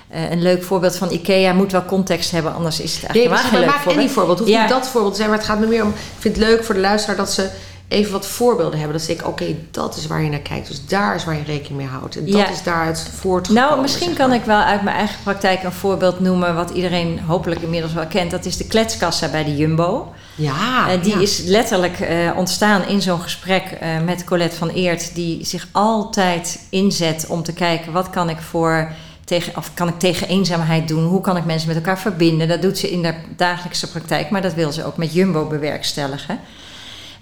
eh, 0.10 0.32
een 0.32 0.42
leuk 0.42 0.64
voorbeeld 0.64 0.96
van 0.96 1.12
IKEA 1.12 1.54
moet 1.54 1.72
wel 1.72 1.86
context 1.86 2.32
hebben, 2.32 2.54
anders 2.54 2.80
is 2.80 2.94
het 3.02 3.14
Nee, 3.14 3.28
eigenlijk 3.28 3.52
maar 3.52 3.52
helemaal 3.52 3.74
geen 3.74 3.86
leuk 3.86 3.96
maak 3.96 4.04
any 4.04 4.14
voorbeeld. 4.14 4.40
Hoeft 4.40 4.52
Ja. 4.52 4.62
niet 4.62 4.70
dat 4.70 4.88
voorbeeld 4.88 5.12
te 5.14 5.18
zijn, 5.18 5.30
maar 5.30 5.40
het 5.40 5.48
gaat 5.48 5.60
me 5.60 5.66
meer 5.66 5.84
om... 5.84 5.90
Ik 5.90 5.96
vind 6.20 6.36
het 6.36 6.46
leuk 6.46 6.64
voor 6.64 6.76
de 6.76 6.82
luisteraar 6.82 7.18
dat 7.18 7.32
ze 7.32 7.50
even 7.94 8.12
wat 8.12 8.28
voorbeelden 8.28 8.80
hebben. 8.80 8.98
Dat 8.98 9.02
ze 9.02 9.08
denken, 9.14 9.28
oké, 9.28 9.56
dat 9.72 9.96
is 9.98 10.08
waar 10.08 10.22
je 10.24 10.30
naar 10.30 10.40
kijkt. 10.40 10.68
Dus 10.68 10.86
daar 10.86 11.16
is 11.16 11.26
waar 11.26 11.36
je 11.36 11.44
rekening 11.44 11.76
mee 11.78 11.88
houdt. 11.88 12.16
En 12.18 12.26
dat 12.26 12.34
Ja. 12.36 12.50
is 12.50 12.64
daaruit 12.64 13.10
voortgekomen. 13.20 13.70
Nou, 13.70 13.82
misschien 13.82 14.08
zeg 14.08 14.18
kan 14.18 14.34
ik 14.34 14.44
wel 14.44 14.60
uit 14.62 14.82
mijn 14.82 14.96
eigen 14.96 15.18
praktijk 15.24 15.64
een 15.64 15.72
voorbeeld 15.72 16.20
noemen 16.20 16.56
wat 16.56 16.70
iedereen 16.70 17.20
hopelijk 17.20 17.62
inmiddels 17.62 17.94
wel 17.94 18.06
kent. 18.08 18.32
Dat 18.32 18.46
is 18.46 18.58
de 18.58 18.68
kletskassa 18.68 19.28
bij 19.28 19.44
de 19.44 19.56
Jumbo. 19.56 20.14
Ja, 20.36 20.90
Eh, 20.90 21.02
die 21.04 21.14
ja. 21.16 21.20
is 21.22 21.40
letterlijk 21.40 22.00
eh, 22.00 22.32
ontstaan 22.36 22.88
in 22.88 23.02
zo'n 23.02 23.22
gesprek 23.22 23.64
eh, 23.64 23.90
met 24.06 24.24
Colette 24.24 24.56
van 24.56 24.70
Eert, 24.70 25.16
die 25.16 25.46
zich 25.46 25.68
altijd 25.72 26.60
inzet 26.70 27.26
om 27.30 27.44
te 27.44 27.54
kijken 27.54 27.92
wat 27.92 28.10
kan 28.10 28.30
ik 28.30 28.38
voor 28.42 28.92
tegen, 29.26 29.58
of 29.58 29.72
kan 29.74 29.88
ik 29.88 30.00
tegen 30.00 30.28
eenzaamheid 30.28 30.88
doen? 30.88 31.04
Hoe 31.06 31.22
kan 31.22 31.38
ik 31.38 31.46
mensen 31.46 31.68
met 31.68 31.78
elkaar 31.78 32.00
verbinden? 32.00 32.48
Dat 32.48 32.62
doet 32.62 32.78
ze 32.78 32.92
in 32.92 33.02
de 33.02 33.14
dagelijkse 33.36 33.90
praktijk, 33.92 34.30
maar 34.30 34.42
dat 34.42 34.54
wil 34.54 34.72
ze 34.72 34.86
ook 34.86 34.98
met 34.98 35.14
Jumbo 35.14 35.46
bewerkstelligen. 35.48 36.40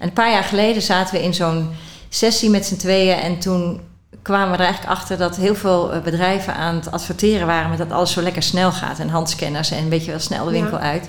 En 0.02 0.08
een 0.08 0.14
paar 0.14 0.30
jaar 0.30 0.44
geleden 0.44 0.82
zaten 0.82 1.14
we 1.14 1.22
in 1.22 1.34
zo'n 1.34 1.70
sessie 2.08 2.50
met 2.50 2.66
z'n 2.66 2.76
tweeën 2.76 3.18
en 3.18 3.38
toen 3.38 3.80
kwamen 4.22 4.50
we 4.50 4.56
er 4.56 4.64
eigenlijk 4.64 4.92
achter 4.92 5.18
dat 5.18 5.36
heel 5.36 5.54
veel 5.54 5.92
eh, 5.92 6.00
bedrijven 6.00 6.54
aan 6.54 6.74
het 6.74 6.90
adverteren 6.90 7.46
waren 7.46 7.68
met 7.68 7.78
dat 7.78 7.92
alles 7.92 8.12
zo 8.12 8.22
lekker 8.22 8.42
snel 8.42 8.72
gaat 8.72 8.98
en 8.98 9.08
handscanners 9.08 9.70
en 9.70 9.88
weet 9.88 10.04
je 10.04 10.10
wel 10.10 10.20
snel 10.20 10.44
de 10.44 10.52
Ja. 10.52 10.60
winkel 10.60 10.78
uit. 10.78 11.08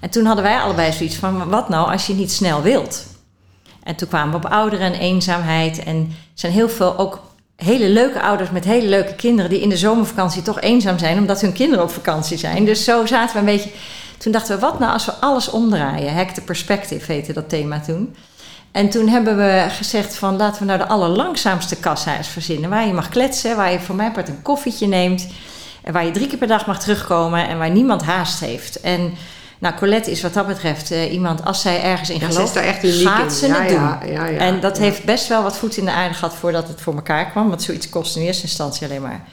En 0.00 0.10
toen 0.10 0.24
hadden 0.24 0.44
wij 0.44 0.58
allebei 0.58 0.92
zoiets 0.92 1.16
van, 1.16 1.48
wat 1.48 1.68
nou 1.68 1.92
als 1.92 2.06
je 2.06 2.14
niet 2.14 2.32
snel 2.32 2.62
wilt? 2.62 3.06
En 3.82 3.96
toen 3.96 4.08
kwamen 4.08 4.40
we 4.40 4.46
op 4.46 4.52
ouderen 4.52 4.92
en 4.92 5.00
eenzaamheid. 5.00 5.78
En 5.78 5.96
er 5.96 6.14
zijn 6.34 6.52
heel 6.52 6.68
veel 6.68 6.98
ook 6.98 7.20
hele 7.56 7.88
leuke 7.88 8.20
ouders 8.22 8.50
met 8.50 8.64
hele 8.64 8.88
leuke 8.88 9.14
kinderen... 9.14 9.50
die 9.50 9.60
in 9.60 9.68
de 9.68 9.76
zomervakantie 9.76 10.42
toch 10.42 10.60
eenzaam 10.60 10.98
zijn... 10.98 11.18
omdat 11.18 11.40
hun 11.40 11.52
kinderen 11.52 11.84
op 11.84 11.90
vakantie 11.90 12.38
zijn. 12.38 12.64
Dus 12.64 12.84
zo 12.84 13.06
zaten 13.06 13.32
we 13.32 13.38
een 13.38 13.56
beetje... 13.56 13.70
Toen 14.18 14.32
dachten 14.32 14.54
we, 14.54 14.60
wat 14.60 14.78
nou 14.78 14.92
als 14.92 15.04
we 15.04 15.12
alles 15.12 15.50
omdraaien? 15.50 16.14
Hack 16.14 16.30
the 16.30 16.40
perspective 16.40 17.12
heette 17.12 17.32
dat 17.32 17.48
thema 17.48 17.80
toen. 17.80 18.16
En 18.72 18.88
toen 18.88 19.08
hebben 19.08 19.36
we 19.36 19.66
gezegd 19.68 20.16
van... 20.16 20.36
laten 20.36 20.60
we 20.60 20.66
nou 20.66 20.78
de 20.78 20.86
allerlangzaamste 20.86 21.76
kassa 21.76 22.16
eens 22.16 22.28
verzinnen... 22.28 22.70
waar 22.70 22.86
je 22.86 22.92
mag 22.92 23.08
kletsen, 23.08 23.56
waar 23.56 23.72
je 23.72 23.80
voor 23.80 23.94
mijn 23.94 24.12
part 24.12 24.28
een 24.28 24.42
koffietje 24.42 24.86
neemt... 24.86 25.28
en 25.82 25.92
waar 25.92 26.04
je 26.04 26.10
drie 26.10 26.26
keer 26.26 26.38
per 26.38 26.48
dag 26.48 26.66
mag 26.66 26.80
terugkomen... 26.80 27.48
en 27.48 27.58
waar 27.58 27.70
niemand 27.70 28.02
haast 28.02 28.40
heeft. 28.40 28.80
En... 28.80 29.14
Nou, 29.58 29.74
Colette 29.74 30.10
is 30.10 30.22
wat 30.22 30.34
dat 30.34 30.46
betreft 30.46 30.90
eh, 30.90 31.12
iemand, 31.12 31.44
als 31.44 31.60
zij 31.60 31.82
ergens 31.82 32.10
in 32.10 32.18
Ja, 32.18 32.26
ze 32.26 32.32
gelooft, 32.32 32.48
is 32.48 32.54
daar 32.54 32.64
echt 32.64 32.78
gaat 32.78 33.24
in. 33.24 33.30
ze 33.30 33.46
Ja, 33.46 33.60
het 33.60 33.68
doen. 33.68 33.78
ja, 33.78 34.00
ja, 34.04 34.26
ja. 34.26 34.38
en 34.38 34.60
dat 34.60 34.78
heeft 34.78 35.04
best 35.04 35.28
wel 35.28 35.42
wat 35.42 35.56
voet 35.56 35.76
in 35.76 35.84
de 35.84 35.90
aarde 35.90 36.14
gehad 36.14 36.34
voordat 36.34 36.68
het 36.68 36.80
voor 36.80 36.94
elkaar 36.94 37.30
kwam. 37.30 37.48
Want 37.48 37.62
zoiets 37.62 37.88
kost 37.88 38.16
in 38.16 38.22
eerste 38.22 38.42
instantie 38.42 38.86
alleen 38.86 39.02
maar 39.02 39.24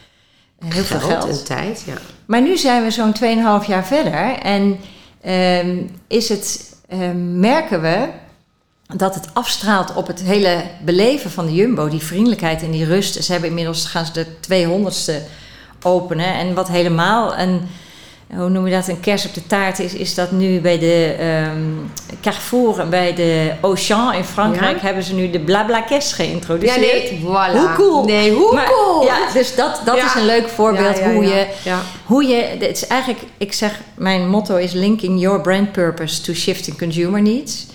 heel 0.69 0.83
veel 0.83 0.99
geld. 0.99 1.29
en 1.29 1.43
tijd, 1.43 1.83
ja. 1.85 1.93
Maar 2.25 2.41
nu 2.41 2.57
zijn 2.57 2.83
we 2.83 2.91
zo'n 2.91 3.13
2,5 3.61 3.67
jaar 3.67 3.85
verder 3.85 4.37
en 4.39 4.79
ehm, 5.21 5.77
is 6.07 6.29
het, 6.29 6.75
ehm, 6.87 7.39
merken 7.39 7.81
we 7.81 8.09
dat 8.95 9.15
het 9.15 9.27
afstraalt 9.33 9.93
op 9.93 10.07
het 10.07 10.21
hele 10.21 10.63
beleven 10.85 11.31
van 11.31 11.45
de 11.45 11.53
Jumbo. 11.53 11.89
Die 11.89 12.03
vriendelijkheid 12.03 12.61
en 12.61 12.71
die 12.71 12.85
rust. 12.85 13.23
Ze 13.23 13.31
hebben 13.31 13.49
inmiddels 13.49 13.85
gaan 13.85 14.05
ze 14.05 14.11
de 14.11 14.25
200ste 14.39 15.13
openen. 15.81 16.33
En 16.33 16.53
wat 16.53 16.67
helemaal 16.67 17.37
een, 17.37 17.61
hoe 18.35 18.49
noem 18.49 18.67
je 18.67 18.73
dat, 18.73 18.87
een 18.87 18.99
kers 18.99 19.25
op 19.25 19.33
de 19.33 19.47
taart 19.47 19.79
is, 19.79 19.93
is 19.93 20.15
dat 20.15 20.31
nu 20.31 20.59
bij 20.59 20.79
de 20.79 21.15
ehm, 21.19 21.61
Carrefour 22.21 22.79
en 22.79 22.89
bij 22.89 23.13
de 23.15 23.51
Auchan 23.61 24.13
in 24.13 24.23
Frankrijk 24.23 24.75
Ja. 24.79 24.85
hebben 24.85 25.03
ze 25.03 25.13
nu 25.13 25.29
de 25.29 25.39
Blabla 25.39 25.83
Cash 25.87 26.13
geïntroduceerd. 26.15 27.09
Ja, 27.09 27.09
nee, 27.11 27.19
voilà. 27.23 27.51
Hoe 27.57 27.73
cool. 27.75 28.03
Nee, 28.05 28.31
hoe 28.31 28.53
Maar- 28.53 28.65
cool. 28.71 29.03
Ja, 29.03 29.17
dus 29.33 29.55
dat, 29.55 29.81
dat 29.85 29.95
Ja. 29.97 30.05
is 30.05 30.13
een 30.15 30.25
leuk 30.25 30.47
voorbeeld 30.49 30.99
hoe 30.99 31.23
je 31.25 31.45
hoe 32.05 32.23
je, 32.27 32.35
het 32.59 32.75
is 32.77 32.87
eigenlijk, 32.87 33.21
ik 33.37 33.53
zeg, 33.53 33.79
mijn 33.95 34.29
motto 34.29 34.55
is 34.55 34.71
linking 34.71 35.21
your 35.21 35.41
brand 35.41 35.71
purpose 35.71 36.21
to 36.21 36.33
shifting 36.33 36.77
consumer 36.77 37.21
needs. 37.21 37.65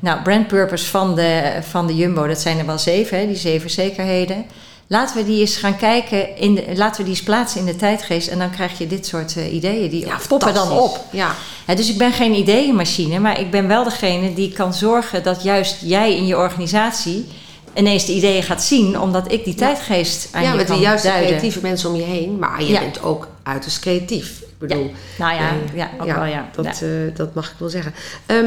Nou, 0.00 0.22
brand 0.22 0.46
purpose 0.46 0.86
van 0.86 1.14
de, 1.14 1.52
van 1.70 1.86
de 1.86 1.96
Jumbo, 1.96 2.26
dat 2.26 2.40
zijn 2.40 2.58
er 2.58 2.66
wel 2.66 2.78
zeven, 2.78 3.18
hè, 3.18 3.26
die 3.26 3.36
zeven 3.36 3.70
zekerheden. 3.70 4.44
Laten 4.90 5.16
we 5.16 5.24
die 5.24 5.40
eens 5.40 5.56
gaan 5.56 5.76
kijken, 5.76 6.36
in 6.36 6.54
de, 6.54 6.64
laten 6.74 6.96
we 6.96 7.02
die 7.08 7.14
eens 7.16 7.22
plaatsen 7.24 7.60
in 7.60 7.66
de 7.66 7.76
tijdgeest 7.76 8.28
en 8.28 8.38
dan 8.38 8.50
krijg 8.50 8.78
je 8.78 8.86
dit 8.86 9.06
soort 9.06 9.36
eh, 9.36 9.54
ideeën, 9.54 9.90
die 9.90 10.06
Ja, 10.06 10.18
poppen 10.28 10.54
dan 10.54 10.70
op. 10.78 11.04
Ja. 11.12 11.34
Dus 11.76 11.90
ik 11.90 11.98
ben 11.98 12.12
geen 12.12 12.34
ideeënmachine, 12.34 13.18
maar 13.18 13.40
ik 13.40 13.50
ben 13.50 13.68
wel 13.68 13.84
degene 13.84 14.34
die 14.34 14.52
kan 14.52 14.74
zorgen 14.74 15.22
dat 15.22 15.42
juist 15.42 15.76
jij 15.80 16.16
in 16.16 16.26
je 16.26 16.36
organisatie 16.36 17.26
ineens 17.74 18.06
de 18.06 18.12
ideeën 18.12 18.42
gaat 18.42 18.62
zien, 18.62 19.00
omdat 19.00 19.32
ik 19.32 19.44
die 19.44 19.54
tijdgeest 19.54 20.28
aan 20.32 20.42
ja, 20.42 20.50
je 20.50 20.56
met 20.56 20.66
de 20.66 20.72
kan 20.72 20.82
juiste 20.82 21.06
duiden. 21.08 21.28
creatieve 21.28 21.60
mensen 21.62 21.88
om 21.90 21.96
je 21.96 22.02
heen. 22.02 22.38
Maar 22.38 22.62
je 22.62 22.72
Ja. 22.72 22.80
bent 22.80 23.02
ook 23.02 23.28
uiterst 23.42 23.78
creatief. 23.80 24.40
Ik 24.40 24.68
bedoel, 24.68 24.90
Nou 25.18 25.34
ja, 25.34 25.48
eh, 25.48 25.76
ja, 25.76 25.90
ook 26.00 26.12
wel 26.12 26.24
ja. 26.24 26.48
Dat, 26.54 26.64
Ja. 26.64 26.86
eh, 26.86 27.14
dat 27.16 27.34
mag 27.34 27.46
ik 27.50 27.54
wel 27.58 27.68
zeggen. 27.68 27.94
Ehm, 28.26 28.46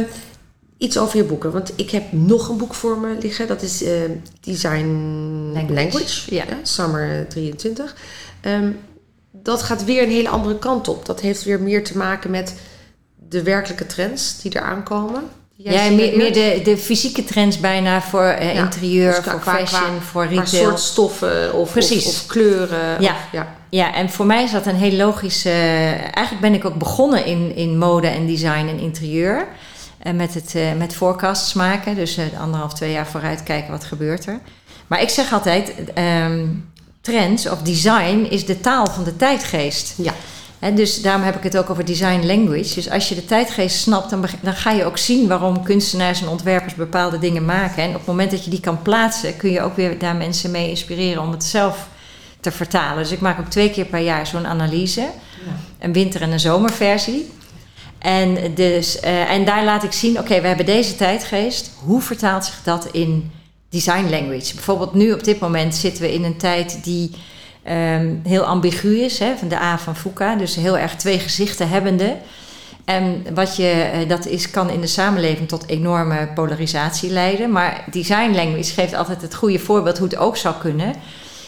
iets 0.82 0.98
over 0.98 1.18
je 1.18 1.24
boeken. 1.24 1.52
Want 1.52 1.72
ik 1.76 1.90
heb 1.92 2.04
nog 2.12 2.50
een 2.50 2.58
boek 2.58 2.74
voor 2.74 2.98
me 2.98 3.16
liggen. 3.22 3.48
Dat 3.48 3.62
is 3.62 3.84
eh, 3.84 3.92
Design 4.42 4.86
Language. 5.54 5.74
Language. 5.74 6.36
Ja. 6.36 6.44
Summer 6.64 7.26
23. 7.30 7.96
Ehm, 8.42 8.70
dat 9.32 9.64
gaat 9.64 9.86
weer 9.86 10.04
een 10.04 10.10
hele 10.10 10.30
andere 10.30 10.58
kant 10.58 10.88
op. 10.88 11.06
Dat 11.06 11.20
heeft 11.22 11.44
weer 11.44 11.62
meer 11.62 11.84
te 11.84 11.98
maken 11.98 12.32
met 12.32 12.56
de 13.30 13.44
werkelijke 13.44 13.86
trends 13.86 14.42
die 14.42 14.56
eraan 14.56 14.84
komen. 14.84 15.24
Jij 15.56 15.90
Ja, 15.92 15.96
meer, 15.96 16.34
de, 16.34 16.62
de 16.64 16.78
fysieke 16.78 17.24
trends 17.24 17.60
bijna 17.60 18.02
voor 18.02 18.24
eh, 18.24 18.54
Ja, 18.54 18.64
interieur, 18.64 19.12
dus 19.14 19.22
qua- 19.22 19.32
voor 19.32 19.42
fashion, 19.54 19.82
qua- 19.98 20.02
voor 20.02 20.26
retail. 20.26 20.46
soort 20.46 20.80
stoffen 20.80 21.54
of, 21.54 21.72
Precies. 21.72 22.06
of, 22.08 22.14
of 22.14 22.26
kleuren. 22.26 23.02
Ja. 23.02 23.12
Of, 23.12 23.28
ja. 23.32 23.56
Ja, 23.70 23.94
en 23.94 24.10
voor 24.10 24.26
mij 24.26 24.44
is 24.44 24.52
dat 24.52 24.66
een 24.66 24.76
heel 24.76 24.92
logisch... 24.98 25.46
eh, 25.46 25.90
eigenlijk 25.92 26.40
ben 26.42 26.54
ik 26.54 26.66
ook 26.66 26.76
begonnen 26.78 27.26
in, 27.26 27.56
in 27.56 27.78
mode 27.78 28.08
en 28.08 28.26
design 28.28 28.68
en 28.68 28.80
interieur. 28.80 29.48
En 30.04 30.16
met 30.16 30.34
het 30.34 30.56
eh, 30.56 30.74
met 30.78 30.96
forecasts 30.96 31.54
maken. 31.54 31.96
Dus 31.96 32.18
eh, 32.18 32.26
anderhalf, 32.40 32.74
twee 32.74 32.92
jaar 32.92 33.08
vooruit 33.08 33.44
kijken 33.44 33.72
wat 33.72 33.84
gebeurt 33.84 34.26
er. 34.26 34.40
Maar 34.88 35.02
ik 35.02 35.10
zeg 35.10 35.34
altijd, 35.34 35.74
ehm, 35.94 36.46
trends 37.02 37.50
of 37.50 37.62
design 37.62 38.28
is 38.30 38.46
de 38.46 38.60
taal 38.60 38.88
van 38.88 39.04
de 39.04 39.16
tijdgeest. 39.16 39.94
Ja. 39.98 40.14
Hè, 40.60 40.74
dus 40.74 41.02
daarom 41.02 41.24
heb 41.24 41.36
ik 41.36 41.44
het 41.44 41.58
ook 41.58 41.70
over 41.70 41.86
design 41.86 42.26
language. 42.26 42.76
Dus 42.76 42.90
als 42.90 43.10
je 43.10 43.16
de 43.16 43.26
tijdgeest 43.26 43.78
snapt, 43.78 44.10
dan, 44.10 44.26
dan 44.42 44.54
ga 44.54 44.72
je 44.72 44.86
ook 44.86 44.98
zien 44.98 45.28
waarom 45.28 45.64
kunstenaars 45.64 46.22
en 46.22 46.28
ontwerpers 46.28 46.76
bepaalde 46.76 47.20
dingen 47.20 47.46
maken. 47.46 47.84
En 47.84 47.90
op 47.90 47.96
het 47.96 48.06
moment 48.06 48.32
dat 48.32 48.44
je 48.44 48.50
die 48.50 48.60
kan 48.60 48.82
plaatsen, 48.82 49.38
kun 49.38 49.52
je 49.52 49.62
ook 49.62 49.76
weer 49.76 49.98
daar 50.00 50.16
mensen 50.16 50.52
mee 50.52 50.70
inspireren 50.70 51.24
om 51.24 51.32
het 51.32 51.44
zelf 51.44 51.88
te 52.40 52.52
vertalen. 52.52 53.04
Dus 53.04 53.12
ik 53.12 53.20
maak 53.20 53.40
ook 53.40 53.50
twee 53.50 53.70
keer 53.70 53.86
per 53.86 54.00
jaar 54.00 54.28
zo'n 54.28 54.48
analyse. 54.48 55.10
Een 55.80 55.94
winter- 55.94 56.22
en 56.22 56.32
een 56.32 56.40
zomerversie. 56.40 57.32
En, 58.02 58.54
dus, 58.56 59.00
eh, 59.00 59.32
en 59.32 59.46
daar 59.46 59.64
laat 59.64 59.84
ik 59.84 59.92
zien, 59.92 60.20
oké, 60.20 60.42
we 60.42 60.48
hebben 60.48 60.66
deze 60.66 60.96
tijdgeest. 60.96 61.72
Hoe 61.84 62.02
vertaalt 62.02 62.46
zich 62.46 62.60
dat 62.64 62.88
in 62.92 63.32
design 63.70 64.10
language? 64.10 64.54
Bijvoorbeeld 64.54 64.94
nu 64.94 65.14
op 65.14 65.24
dit 65.24 65.40
moment 65.40 65.76
zitten 65.76 66.04
we 66.04 66.14
in 66.14 66.24
een 66.24 66.38
tijd 66.38 66.84
die 66.84 67.12
ehm, 67.64 68.16
heel 68.24 68.44
ambigu 68.44 69.00
is, 69.00 69.20
hè, 69.20 69.38
van 69.38 69.48
de 69.48 69.56
A 69.56 69.78
van 69.78 69.96
Foucault. 69.96 70.40
Dus 70.40 70.56
heel 70.56 70.78
erg 70.78 70.96
twee 70.96 71.20
gezichten 71.20 71.70
hebbende. 71.70 72.18
En 72.86 73.26
wat 73.34 73.56
je, 73.56 73.70
eh, 73.70 74.10
dat 74.10 74.26
is, 74.26 74.50
kan 74.50 74.70
in 74.70 74.82
de 74.82 74.88
samenleving 74.88 75.48
tot 75.48 75.68
enorme 75.68 76.30
polarisatie 76.36 77.10
leiden. 77.10 77.52
Maar 77.52 77.84
design 77.92 78.36
language 78.36 78.74
geeft 78.74 78.94
altijd 78.94 79.22
het 79.22 79.36
goede 79.36 79.60
voorbeeld 79.60 79.98
hoe 79.98 80.08
het 80.08 80.18
ook 80.18 80.38
zou 80.38 80.56
kunnen. 80.60 80.94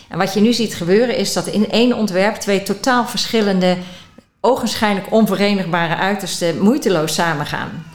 En 0.09 0.17
wat 0.17 0.33
je 0.33 0.41
nu 0.41 0.53
ziet 0.53 0.75
gebeuren 0.75 1.17
is 1.17 1.33
dat 1.33 1.47
in 1.47 1.69
één 1.71 1.93
ontwerp 1.93 2.35
twee 2.35 2.63
totaal 2.63 3.07
verschillende, 3.07 3.77
ogenschijnlijk 4.45 5.11
onverenigbare 5.11 5.95
uitersten 5.95 6.59
moeiteloos 6.59 7.13
samengaan. 7.13 7.85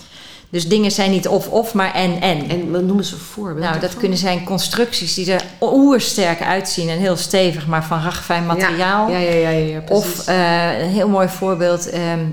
Dus 0.50 0.68
dingen 0.68 0.90
zijn 0.90 1.10
niet 1.10 1.28
of-of, 1.28 1.74
maar 1.74 1.94
en-en. 1.94 2.48
En 2.48 2.70
wat 2.70 2.82
noemen 2.82 3.04
ze 3.04 3.14
een 3.14 3.20
voorbeeld? 3.20 3.66
Nou, 3.66 3.80
dat 3.80 3.96
kunnen 3.96 4.18
zijn 4.18 4.44
constructies 4.44 5.14
die 5.14 5.32
er 5.32 5.42
oersterk 5.60 6.42
uitzien 6.42 6.88
en 6.88 6.98
heel 6.98 7.16
stevig, 7.16 7.66
maar 7.66 7.84
van 7.84 8.02
ragfijn 8.02 8.46
materiaal. 8.46 9.10
Ja, 9.10 9.18
ja, 9.18 9.32
ja, 9.32 9.50
ja. 9.50 9.82
Of 9.88 10.26
eh, 10.26 10.80
een 10.80 10.90
heel 10.90 11.08
mooi 11.08 11.28
voorbeeld 11.28 11.90
ehm, 11.90 12.24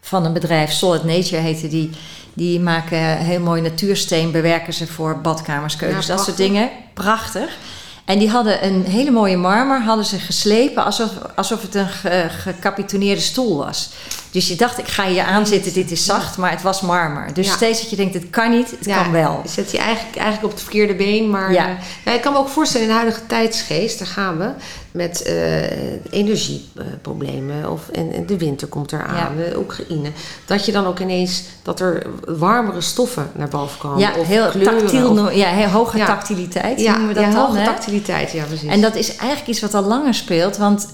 van 0.00 0.24
een 0.24 0.32
bedrijf, 0.32 0.72
Solid 0.72 1.04
Nature 1.04 1.42
heette 1.42 1.68
die. 1.68 1.90
Die 2.36 2.60
maken 2.60 3.18
heel 3.18 3.40
mooi 3.40 3.60
natuursteen, 3.60 4.30
bewerken 4.30 4.72
ze 4.72 4.86
voor 4.86 5.20
badkamers, 5.20 5.76
keukens, 5.76 6.06
Ja, 6.06 6.14
dat 6.14 6.24
soort 6.24 6.36
dingen. 6.36 6.70
Prachtig. 6.94 7.56
En 8.04 8.18
die 8.18 8.30
hadden 8.30 8.64
een 8.64 8.84
hele 8.84 9.10
mooie 9.10 9.36
marmer, 9.36 9.82
hadden 9.82 10.04
ze 10.04 10.18
geslepen 10.18 10.84
alsof, 10.84 11.10
alsof 11.36 11.62
het 11.62 11.74
een 11.74 11.88
ge- 11.88 12.26
gecapitoneerde 12.30 13.20
stoel 13.20 13.56
was. 13.56 13.90
Dus 14.34 14.48
je 14.48 14.56
dacht, 14.56 14.78
ik 14.78 14.88
ga 14.88 15.06
hier 15.06 15.22
aanzitten, 15.24 15.72
dit 15.72 15.90
is 15.90 16.04
zacht, 16.04 16.36
maar 16.36 16.50
het 16.50 16.62
was 16.62 16.80
marmer. 16.80 17.34
Dus 17.34 17.46
Ja. 17.46 17.52
steeds 17.54 17.80
dat 17.80 17.90
je 17.90 17.96
denkt, 17.96 18.14
het 18.14 18.30
kan 18.30 18.50
niet, 18.50 18.70
het 18.70 18.84
Ja, 18.84 19.02
kan 19.02 19.12
wel. 19.12 19.40
je 19.42 19.48
Zet 19.48 19.70
je 19.70 19.78
eigenlijk, 19.78 20.16
eigenlijk 20.16 20.44
op 20.46 20.50
het 20.52 20.60
verkeerde 20.60 20.94
been. 20.94 21.30
Maar 21.30 21.52
Ja. 21.52 21.76
ja. 22.04 22.12
ik 22.12 22.20
kan 22.20 22.32
me 22.32 22.38
ook 22.38 22.48
voorstellen 22.48 22.86
in 22.86 22.92
de 22.92 22.98
huidige 22.98 23.26
tijdsgeest, 23.26 23.98
daar 23.98 24.08
gaan 24.08 24.38
we 24.38 24.50
met 24.90 25.22
eh, 25.22 26.12
energieproblemen. 26.12 27.70
of 27.70 27.88
en, 27.88 28.12
en 28.12 28.26
de 28.26 28.38
winter 28.38 28.68
komt 28.68 28.92
eraan, 28.92 29.36
de 29.36 29.54
Oekraïne. 29.58 30.08
Dat 30.46 30.66
je 30.66 30.72
dan 30.72 30.86
ook 30.86 30.98
ineens 30.98 31.42
dat 31.62 31.80
er 31.80 32.06
warmere 32.26 32.80
stoffen 32.80 33.30
naar 33.34 33.48
boven 33.48 33.78
komen. 33.78 33.98
Ja, 33.98 34.12
of 34.18 34.26
heel 34.26 34.48
kleuren, 34.50 34.78
tactiel, 34.78 35.10
of- 35.24 35.34
ja, 35.34 35.48
heel 35.48 35.68
hoge 35.68 35.96
Ja. 35.98 36.06
tactiliteit 36.06 36.80
ja, 36.80 36.90
noemen 36.96 37.08
we 37.08 37.14
dat 37.22 37.32
ja, 37.32 37.46
hoge 37.46 37.62
tactiliteit, 37.62 38.32
ja 38.32 38.44
precies. 38.44 38.68
En 38.68 38.80
dat 38.80 38.94
is 38.94 39.08
eigenlijk 39.08 39.48
iets 39.48 39.60
wat 39.60 39.74
al 39.74 39.82
langer 39.82 40.14
speelt. 40.14 40.56
Want 40.56 40.86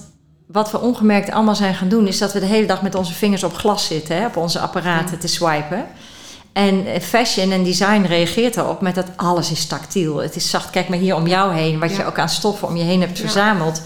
wat 0.53 0.71
we 0.71 0.81
ongemerkt 0.81 1.31
allemaal 1.31 1.55
zijn 1.55 1.75
gaan 1.75 1.89
doen, 1.89 2.07
is 2.07 2.19
dat 2.19 2.33
we 2.33 2.41
de 2.41 2.47
hele 2.47 2.67
dag 2.67 2.83
met 2.83 2.95
onze 2.95 3.15
vingers 3.15 3.45
op 3.45 3.55
glas 3.57 3.87
zitten, 3.87 4.17
hè, 4.17 4.27
op 4.27 4.37
onze 4.37 4.59
apparaten 4.59 5.19
te 5.19 5.29
swipen. 5.29 5.87
En 6.53 6.87
eh, 6.87 7.01
fashion 7.01 7.53
en 7.53 7.65
design 7.65 8.03
reageert 8.03 8.55
daarop 8.55 8.81
met 8.81 8.95
dat 8.95 9.07
alles 9.17 9.51
is 9.51 9.67
tactiel. 9.67 10.17
Het 10.17 10.37
is 10.37 10.51
zacht. 10.51 10.71
Kijk 10.71 10.89
maar 10.89 10.99
hier 10.99 11.15
om 11.15 11.27
jou 11.27 11.55
heen, 11.55 11.79
wat 11.79 11.97
je 11.97 12.05
ook 12.07 12.19
aan 12.19 12.29
stoffen 12.29 12.69
om 12.69 12.77
je 12.77 12.85
heen 12.85 13.01
hebt 13.01 13.19
verzameld. 13.19 13.83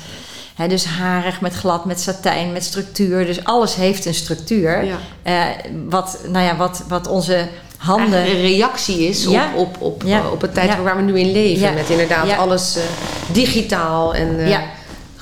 Dus 0.68 0.84
harig 0.84 1.40
met 1.40 1.54
glad, 1.54 1.84
met 1.84 2.00
satijn, 2.00 2.52
met 2.52 2.64
structuur. 2.64 3.26
Dus 3.26 3.44
alles 3.44 3.74
heeft 3.74 4.04
een 4.06 4.14
structuur. 4.14 4.84
ja. 4.84 4.96
Eh, 5.22 5.70
wat, 5.88 6.18
nou 6.28 6.44
ja, 6.44 6.56
wat, 6.56 6.84
wat 6.88 7.06
onze 7.08 7.48
handen. 7.76 8.20
Een 8.20 8.40
reactie 8.40 9.08
is 9.08 9.24
Ja. 9.24 9.48
op, 9.56 9.66
op, 9.80 9.82
op, 9.82 10.02
Ja. 10.06 10.22
op 10.32 10.40
het 10.40 10.54
tijd 10.54 10.68
Ja. 10.70 10.82
waar 10.82 10.96
we 10.96 11.02
nu 11.02 11.18
in 11.18 11.32
leven. 11.32 11.74
Met 11.74 11.90
inderdaad 11.90 12.36
alles 12.36 12.76
eh, 12.76 12.82
digitaal 13.32 14.14
en. 14.14 14.48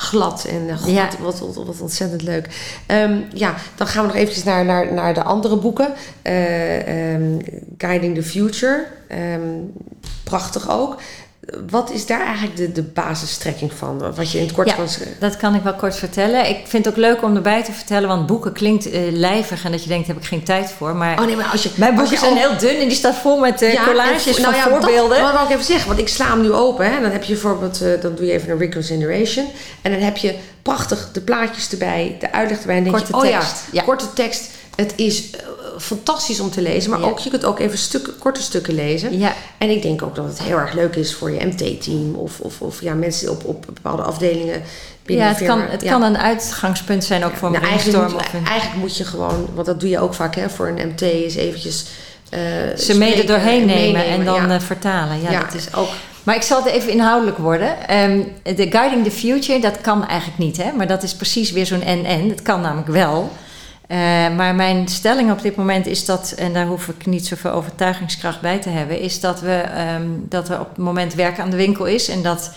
Glad. 0.02 0.44
En 0.44 0.78
god, 0.78 0.90
Ja. 0.90 1.08
wat, 1.20 1.38
wat, 1.38 1.54
wat 1.54 1.80
ontzettend 1.80 2.22
leuk. 2.22 2.48
Ehm, 2.86 3.20
ja, 3.34 3.54
dan 3.76 3.86
gaan 3.86 4.00
we 4.02 4.06
nog 4.06 4.16
eventjes 4.16 4.44
naar, 4.44 4.64
naar, 4.64 4.92
naar 4.92 5.14
de 5.14 5.22
andere 5.22 5.56
boeken. 5.56 5.92
Eh, 6.22 7.12
ehm, 7.14 7.38
Guiding 7.78 8.14
the 8.14 8.22
Future. 8.22 8.86
Ehm, 9.08 9.40
prachtig 10.24 10.70
ook. 10.70 10.96
Wat 11.70 11.90
is 11.90 12.06
daar 12.06 12.20
eigenlijk 12.26 12.56
de, 12.56 12.72
de 12.72 12.82
basisstrekking 12.82 13.72
van? 13.72 14.14
Wat 14.14 14.30
je 14.32 14.38
in 14.38 14.44
het 14.44 14.54
kort 14.54 14.68
Ja. 14.68 14.74
kan 14.74 14.88
schrijven? 14.88 15.16
Dat 15.20 15.36
kan 15.36 15.54
ik 15.54 15.62
wel 15.62 15.74
kort 15.74 15.96
vertellen. 15.96 16.48
Ik 16.48 16.56
vind 16.66 16.84
het 16.84 16.94
ook 16.94 17.00
leuk 17.00 17.22
om 17.22 17.36
erbij 17.36 17.62
te 17.64 17.72
vertellen, 17.72 18.08
want 18.08 18.26
boeken 18.26 18.52
klinkt 18.52 18.90
eh, 18.90 19.00
lijvig 19.10 19.64
en 19.64 19.70
dat 19.72 19.82
je 19.82 19.88
denkt, 19.88 20.06
heb 20.06 20.16
ik 20.16 20.24
geen 20.24 20.42
tijd 20.42 20.70
voor. 20.70 20.96
Maar 20.96 21.18
Oh 21.20 21.26
nee, 21.26 21.36
maar 21.36 21.46
als 21.52 21.62
je... 21.62 21.70
mijn 21.74 21.94
boeken 21.94 22.18
zijn 22.18 22.30
al- 22.32 22.38
heel 22.38 22.56
dun 22.58 22.76
en 22.76 22.88
die 22.88 22.96
staat 22.96 23.14
vol 23.14 23.38
met 23.38 23.62
eh, 23.62 23.72
Ja, 23.72 23.84
collages 23.84 24.26
en- 24.26 24.32
van 24.34 24.42
nou 24.42 24.54
ja, 24.54 24.62
voorbeelden. 24.68 25.16
Dat, 25.16 25.26
dat 25.26 25.32
wou 25.32 25.44
ik 25.46 25.52
even 25.52 25.64
zeggen, 25.64 25.86
want 25.88 26.00
ik 26.00 26.08
sla 26.08 26.26
hem 26.28 26.40
nu 26.42 26.52
open. 26.52 26.86
Hè, 26.90 26.96
en 26.96 27.02
dan 27.02 27.10
heb 27.10 27.22
je 27.24 27.32
bijvoorbeeld, 27.32 27.80
eh, 27.82 28.00
dan 28.00 28.14
doe 28.14 28.26
je 28.26 28.32
even 28.32 28.50
een 28.50 28.58
reconsideration. 28.58 29.46
En 29.82 29.92
dan 29.92 30.00
heb 30.00 30.16
je 30.16 30.34
prachtig 30.62 31.08
de 31.12 31.20
plaatjes 31.20 31.70
erbij, 31.70 32.16
de 32.20 32.32
uitleg 32.32 32.60
erbij. 32.60 32.76
En 32.76 32.84
dan 32.84 32.92
denk 32.92 33.06
Korte 33.06 33.26
je, 33.26 33.32
oh 33.34 33.40
tekst, 33.40 33.56
ja, 33.70 33.80
ja. 33.80 33.82
korte 33.82 34.12
tekst. 34.12 34.50
Het 34.76 34.92
is 34.96 35.30
fantastisch 35.82 36.40
om 36.40 36.50
te 36.50 36.62
lezen, 36.62 36.90
maar 36.90 37.00
Ja. 37.00 37.06
ook, 37.06 37.18
je 37.18 37.30
kunt 37.30 37.44
ook 37.44 37.58
even 37.58 37.78
stukken, 37.78 38.18
korte 38.18 38.42
stukken 38.42 38.74
lezen. 38.74 39.18
Ja, 39.18 39.32
En 39.58 39.70
ik 39.70 39.82
denk 39.82 40.02
ook 40.02 40.14
dat 40.14 40.24
het 40.24 40.42
heel 40.42 40.56
erg 40.58 40.72
leuk 40.72 40.96
is 40.96 41.14
voor 41.14 41.30
je 41.30 41.44
MT-team 41.44 42.14
of, 42.14 42.40
of, 42.40 42.60
of 42.60 42.80
ja, 42.82 42.94
mensen 42.94 43.30
op, 43.30 43.44
op 43.44 43.64
bepaalde 43.74 44.02
afdelingen 44.02 44.62
binnen 45.04 45.26
ja 45.26 45.32
het, 45.32 45.42
kan, 45.46 45.60
het 45.60 45.82
Ja. 45.82 45.90
kan 45.90 46.02
een 46.02 46.18
uitgangspunt 46.18 47.04
zijn 47.04 47.24
ook 47.24 47.34
voor 47.36 47.48
een 47.48 47.54
Nou, 47.54 47.66
eigenlijk, 47.66 47.96
brainstorm. 47.98 48.22
moet, 48.22 48.34
Of 48.34 48.40
een, 48.40 48.46
eigenlijk 48.52 48.80
moet 48.80 48.96
je 48.96 49.04
gewoon, 49.04 49.48
want 49.54 49.66
dat 49.66 49.80
doe 49.80 49.88
je 49.88 49.98
ook 49.98 50.14
vaak 50.14 50.34
hè, 50.34 50.50
voor 50.50 50.68
een 50.68 50.88
MT, 50.88 51.00
is 51.02 51.34
eventjes 51.36 51.84
eh, 52.30 52.40
ze 52.78 52.98
mede 52.98 53.24
doorheen 53.24 53.66
nemen 53.66 54.04
en 54.04 54.24
dan 54.24 54.50
eh, 54.50 54.60
vertalen. 54.60 55.20
Ja, 55.20 55.40
dat 55.40 55.54
is, 55.54 55.74
ook 55.74 55.88
maar 56.22 56.34
ik 56.34 56.42
zal 56.42 56.62
het 56.64 56.72
even 56.72 56.90
inhoudelijk 56.92 57.38
worden. 57.38 57.88
Ehm, 57.88 58.20
de 58.56 58.66
Guiding 58.70 59.04
the 59.04 59.10
Future, 59.10 59.60
dat 59.60 59.80
kan 59.80 60.06
eigenlijk 60.06 60.38
niet. 60.38 60.56
Hè? 60.56 60.72
Maar 60.72 60.86
dat 60.86 61.02
is 61.02 61.14
precies 61.14 61.50
weer 61.52 61.66
zo'n 61.66 61.82
en-en. 61.82 62.28
Het 62.28 62.42
kan 62.42 62.60
namelijk 62.60 62.88
wel. 62.88 63.30
Eh, 63.92 63.98
maar 64.36 64.54
mijn 64.54 64.88
stelling 64.88 65.30
op 65.30 65.42
dit 65.42 65.56
moment 65.56 65.86
is 65.86 66.04
dat, 66.04 66.32
en 66.32 66.52
daar 66.52 66.66
hoef 66.66 66.88
ik 66.88 67.06
niet 67.06 67.26
zoveel 67.26 67.50
overtuigingskracht 67.50 68.40
bij 68.40 68.58
te 68.58 68.68
hebben, 68.68 69.00
is 69.00 69.20
dat, 69.20 69.40
we, 69.40 69.54
ehm, 69.54 70.06
dat 70.28 70.48
er 70.48 70.60
op 70.60 70.68
het 70.68 70.78
moment 70.78 71.14
werk 71.14 71.38
aan 71.40 71.50
de 71.50 71.56
winkel 71.56 71.84
is 71.84 72.08
en 72.08 72.22
dat, 72.22 72.54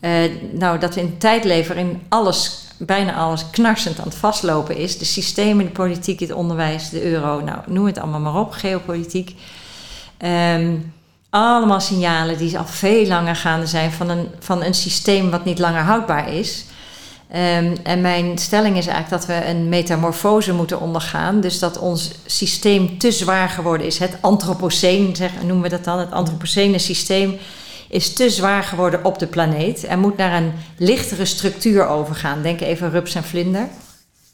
eh, 0.00 0.12
nou, 0.52 0.78
dat 0.78 0.94
we 0.94 1.00
in 1.00 1.18
tijd 1.18 1.44
leven 1.44 1.74
waarin 1.74 2.02
alles, 2.08 2.64
bijna 2.78 3.14
alles 3.14 3.50
knarsend 3.50 3.98
aan 3.98 4.04
het 4.04 4.14
vastlopen 4.14 4.76
is. 4.76 4.98
De 4.98 5.04
systemen, 5.04 5.64
de 5.64 5.70
politiek, 5.70 6.20
het 6.20 6.32
onderwijs, 6.32 6.88
de 6.88 7.04
euro, 7.04 7.40
nou, 7.40 7.58
noem 7.66 7.86
het 7.86 7.98
allemaal 7.98 8.20
maar 8.20 8.40
op, 8.40 8.52
geopolitiek. 8.52 9.34
Ehm, 10.16 10.74
allemaal 11.30 11.80
signalen 11.80 12.38
die 12.38 12.58
al 12.58 12.66
veel 12.66 13.06
langer 13.06 13.36
gaande 13.36 13.66
zijn 13.66 13.92
van 13.92 14.08
een, 14.08 14.28
van 14.38 14.62
een 14.62 14.74
systeem 14.74 15.30
wat 15.30 15.44
niet 15.44 15.58
langer 15.58 15.82
houdbaar 15.82 16.32
is. 16.32 16.64
Ehm, 17.30 17.76
en 17.82 18.00
mijn 18.00 18.38
stelling 18.38 18.76
is 18.76 18.86
eigenlijk 18.86 19.22
dat 19.22 19.26
we 19.26 19.46
een 19.46 19.68
metamorfose 19.68 20.52
moeten 20.52 20.80
ondergaan. 20.80 21.40
Dus 21.40 21.58
dat 21.58 21.78
ons 21.78 22.10
systeem 22.26 22.98
te 22.98 23.10
zwaar 23.10 23.48
geworden 23.48 23.86
is. 23.86 23.98
Het 23.98 24.16
antropoceen, 24.20 25.16
noemen 25.40 25.62
we 25.62 25.68
dat 25.68 25.84
dan. 25.84 25.98
Het 25.98 26.12
antropocene 26.12 26.78
systeem 26.78 27.38
is 27.88 28.12
te 28.12 28.30
zwaar 28.30 28.62
geworden 28.62 29.04
op 29.04 29.18
de 29.18 29.26
planeet. 29.26 29.88
Er 29.88 29.98
moet 29.98 30.16
naar 30.16 30.42
een 30.42 30.52
lichtere 30.76 31.24
structuur 31.24 31.86
overgaan. 31.86 32.42
Denk 32.42 32.60
even 32.60 32.90
rups 32.90 33.14
en 33.14 33.24
vlinder. 33.24 33.68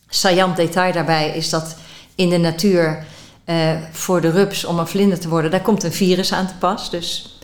Saillant 0.09 0.57
detail 0.57 0.93
daarbij 0.93 1.37
is 1.37 1.51
dat 1.51 1.77
in 2.15 2.29
de 2.29 2.39
natuur 2.39 3.05
eh, 3.45 3.77
voor 3.93 4.21
de 4.21 4.31
rups 4.31 4.65
om 4.65 4.79
een 4.79 4.87
vlinder 4.87 5.21
te 5.21 5.29
worden, 5.29 5.51
daar 5.51 5.61
komt 5.61 5.83
een 5.83 5.93
virus 5.93 6.33
aan 6.33 6.47
te 6.47 6.55
pas. 6.59 6.91
Dus 6.91 7.39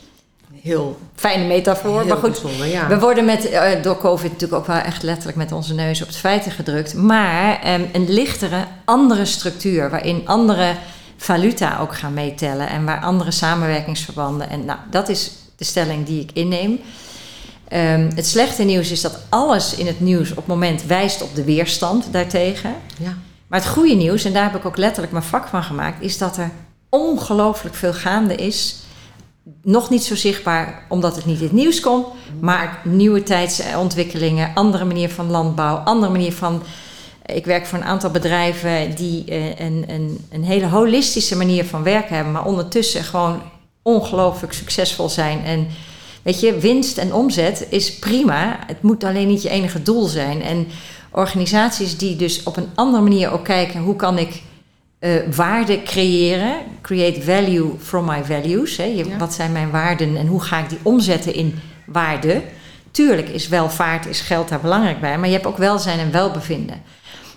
heel 0.68 0.98
fijne 1.14 1.44
metafoor. 1.44 2.00
heel 2.00 2.08
maar 2.08 2.16
goed, 2.16 2.40
ja. 2.64 2.88
we 2.88 2.98
worden 2.98 3.24
met, 3.24 3.48
eh, 3.48 3.82
door 3.82 3.98
COVID 3.98 4.32
natuurlijk 4.32 4.60
ook 4.60 4.66
wel 4.66 4.76
echt 4.76 5.02
letterlijk 5.02 5.36
met 5.36 5.52
onze 5.52 5.74
neus 5.74 6.00
op 6.02 6.06
het 6.06 6.16
feiten 6.16 6.52
gedrukt. 6.52 6.94
Maar 6.94 7.60
ehm, 7.62 7.82
een 7.92 8.12
lichtere, 8.12 8.64
andere 8.84 9.24
structuur 9.24 9.90
waarin 9.90 10.22
andere 10.24 10.74
valuta 11.16 11.78
ook 11.78 11.96
gaan 11.96 12.14
meetellen 12.14 12.68
en 12.68 12.84
waar 12.84 13.00
andere 13.00 13.30
samenwerkingsverbanden. 13.30 14.50
En 14.50 14.64
nou, 14.64 14.78
dat 14.90 15.08
is 15.08 15.32
de 15.56 15.64
stelling 15.64 16.06
die 16.06 16.22
ik 16.22 16.30
inneem. 16.32 16.80
Ehm, 17.68 18.10
het 18.14 18.26
slechte 18.26 18.62
nieuws 18.62 18.90
is 18.90 19.00
dat 19.00 19.18
alles 19.28 19.74
in 19.74 19.86
het 19.86 20.00
nieuws 20.00 20.30
op 20.30 20.36
het 20.36 20.46
moment 20.46 20.84
wijst 20.84 21.22
op 21.22 21.34
de 21.34 21.44
weerstand 21.44 22.12
daartegen. 22.12 22.74
ja. 22.98 23.16
Maar 23.48 23.60
het 23.60 23.68
goede 23.68 23.94
nieuws, 23.94 24.24
en 24.24 24.32
daar 24.32 24.42
heb 24.42 24.54
ik 24.54 24.66
ook 24.66 24.76
letterlijk 24.76 25.12
mijn 25.12 25.24
vak 25.24 25.46
van 25.46 25.62
gemaakt, 25.62 26.02
is 26.02 26.18
dat 26.18 26.36
er 26.36 26.50
ongelooflijk 26.88 27.74
veel 27.74 27.92
gaande 27.92 28.34
is. 28.34 28.76
Nog 29.62 29.90
niet 29.90 30.04
zo 30.04 30.14
zichtbaar 30.14 30.82
omdat 30.88 31.16
het 31.16 31.24
niet 31.24 31.38
in 31.38 31.44
het 31.44 31.52
nieuws 31.52 31.80
komt, 31.80 32.06
maar 32.40 32.80
nieuwe 32.84 33.22
tijdsontwikkelingen, 33.22 34.50
andere 34.54 34.84
manier 34.84 35.10
van 35.10 35.30
landbouw, 35.30 35.76
andere 35.76 36.12
manier 36.12 36.32
van. 36.32 36.62
Ik 37.26 37.44
werk 37.44 37.66
voor 37.66 37.78
een 37.78 37.84
aantal 37.84 38.10
bedrijven 38.10 38.94
die 38.94 39.24
eh, 39.24 39.58
een, 39.58 39.84
een, 39.88 40.26
een 40.30 40.44
hele 40.44 40.66
holistische 40.66 41.36
manier 41.36 41.64
van 41.64 41.82
werken 41.82 42.14
hebben, 42.14 42.32
maar 42.32 42.44
ondertussen 42.44 43.04
gewoon 43.04 43.42
ongelooflijk 43.82 44.52
succesvol 44.52 45.08
zijn. 45.08 45.44
En 45.44 45.66
weet 46.22 46.40
je, 46.40 46.58
winst 46.58 46.98
en 46.98 47.14
omzet 47.14 47.66
is 47.70 47.98
prima. 47.98 48.58
Het 48.66 48.82
moet 48.82 49.04
alleen 49.04 49.28
niet 49.28 49.42
je 49.42 49.48
enige 49.48 49.82
doel 49.82 50.04
zijn. 50.04 50.42
En 50.42 50.66
organisaties 51.12 51.96
die 51.96 52.16
dus 52.16 52.42
op 52.42 52.56
een 52.56 52.68
andere 52.74 53.02
manier 53.02 53.30
ook 53.30 53.44
kijken 53.44 53.80
hoe 53.80 53.96
kan 53.96 54.18
ik 54.18 54.42
eh, 54.98 55.10
waarde 55.34 55.82
creëren. 55.82 56.54
Create 56.82 57.22
value 57.22 57.70
from 57.82 58.04
my 58.04 58.24
values. 58.24 58.76
Hè. 58.76 58.84
Je- 58.84 59.08
Ja. 59.08 59.16
Wat 59.16 59.34
zijn 59.34 59.52
mijn 59.52 59.70
waarden 59.70 60.16
en 60.16 60.26
hoe 60.26 60.40
ga 60.42 60.58
ik 60.58 60.68
die 60.68 60.78
omzetten 60.82 61.34
in 61.34 61.60
waarde? 61.86 62.42
Tuurlijk 62.90 63.28
is 63.28 63.48
welvaart, 63.48 64.06
is 64.06 64.20
geld 64.20 64.48
daar 64.48 64.60
belangrijk 64.60 65.00
bij, 65.00 65.18
maar 65.18 65.28
je 65.28 65.34
hebt 65.34 65.46
ook 65.46 65.56
welzijn 65.56 65.98
en 65.98 66.12
welbevinden. 66.12 66.82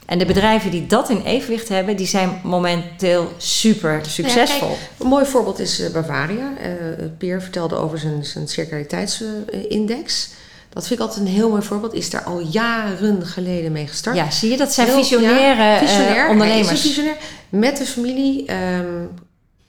En 0.06 0.18
de 0.18 0.26
bedrijven 0.26 0.72
die 0.72 0.88
dat 0.88 1.10
in 1.10 1.22
evenwicht 1.26 1.70
hebben, 1.70 1.96
die 1.98 2.08
zijn 2.08 2.40
momenteel 2.44 3.32
super 3.38 4.02
succesvol. 4.08 4.70
Ja, 4.70 4.76
kijk, 4.76 4.90
een 5.00 5.08
mooi 5.08 5.26
voorbeeld 5.26 5.60
is 5.60 5.80
eh, 5.80 5.92
Bavaria. 5.94 6.54
Eh 6.62 6.70
Peer 7.18 7.42
vertelde 7.42 7.76
over 7.76 7.98
zijn, 7.98 8.26
zijn 8.26 8.48
circulariteitsindex. 8.48 10.30
Dat 10.74 10.88
vind 10.88 11.00
ik 11.00 11.06
altijd 11.06 11.26
een 11.26 11.32
heel 11.34 11.50
mooi 11.50 11.62
voorbeeld. 11.62 11.94
Is 11.94 12.10
daar 12.10 12.24
al 12.24 12.40
jaren 12.40 13.26
geleden 13.26 13.72
mee 13.72 13.88
gestart. 13.88 14.16
Ja, 14.16 14.32
zie 14.32 14.50
je, 14.52 14.58
dat 14.58 14.74
zijn 14.74 14.88
Heel- 14.88 14.96
visionaire 14.98 15.62
ja, 15.64 15.74
eh, 15.82 15.88
visionair. 15.88 16.30
Ondernemers. 16.30 16.82
visionair. 16.82 17.16
Met 17.50 17.78
de 17.78 17.86
familie 17.86 18.46
ehm, 18.46 18.86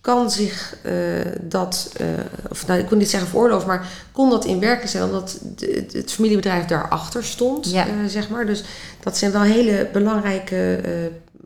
kan 0.00 0.30
zich 0.30 0.76
eh, 0.82 0.92
dat, 1.40 1.92
eh, 1.96 2.06
of 2.50 2.66
nou, 2.66 2.80
ik 2.80 2.86
kon 2.86 2.98
niet 2.98 3.10
zeggen 3.10 3.28
veroorloven, 3.30 3.68
maar 3.68 3.86
kon 4.12 4.30
dat 4.30 4.44
in 4.44 4.60
werking 4.60 4.88
stellen, 4.88 5.06
omdat 5.08 5.38
de- 5.56 5.72
het, 5.74 5.92
het 5.92 6.12
familiebedrijf 6.12 6.64
daarachter 6.64 7.24
stond, 7.24 7.70
Ja. 7.70 7.86
zeg 8.06 8.28
maar. 8.28 8.46
Dus 8.46 8.62
dat 9.02 9.18
zijn 9.18 9.32
wel 9.32 9.42
hele 9.42 9.88
belangrijke 9.92 10.80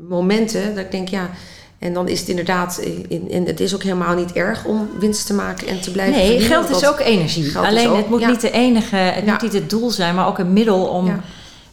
momenten 0.08 0.74
dat 0.74 0.84
ik 0.84 0.90
denk, 0.90 1.08
ja. 1.08 1.30
En 1.78 1.92
dan 1.92 2.08
is 2.08 2.20
het 2.20 2.28
inderdaad, 2.28 2.80
in, 3.08 3.28
en 3.30 3.44
het 3.46 3.60
is 3.60 3.74
ook 3.74 3.82
helemaal 3.82 4.14
niet 4.14 4.32
erg 4.32 4.64
om 4.64 4.88
winst 4.98 5.26
te 5.26 5.34
maken 5.34 5.66
en 5.66 5.80
te 5.80 5.90
blijven 5.90 6.14
Nee, 6.16 6.26
verdienen, 6.30 6.64
geld 6.64 6.82
is 6.82 6.88
ook 6.88 7.00
energie. 7.00 7.58
Alleen 7.58 7.88
ook- 7.88 7.96
het 7.96 8.08
moet 8.08 8.20
ja. 8.20 8.30
niet 8.30 8.40
de 8.40 8.50
enige, 8.50 8.96
het 8.96 9.24
Ja. 9.24 9.32
moet 9.32 9.42
niet 9.42 9.52
het 9.52 9.70
doel 9.70 9.90
zijn, 9.90 10.14
maar 10.14 10.26
ook 10.26 10.38
een 10.38 10.52
middel 10.52 10.84
om. 10.86 11.06
Ja. 11.06 11.20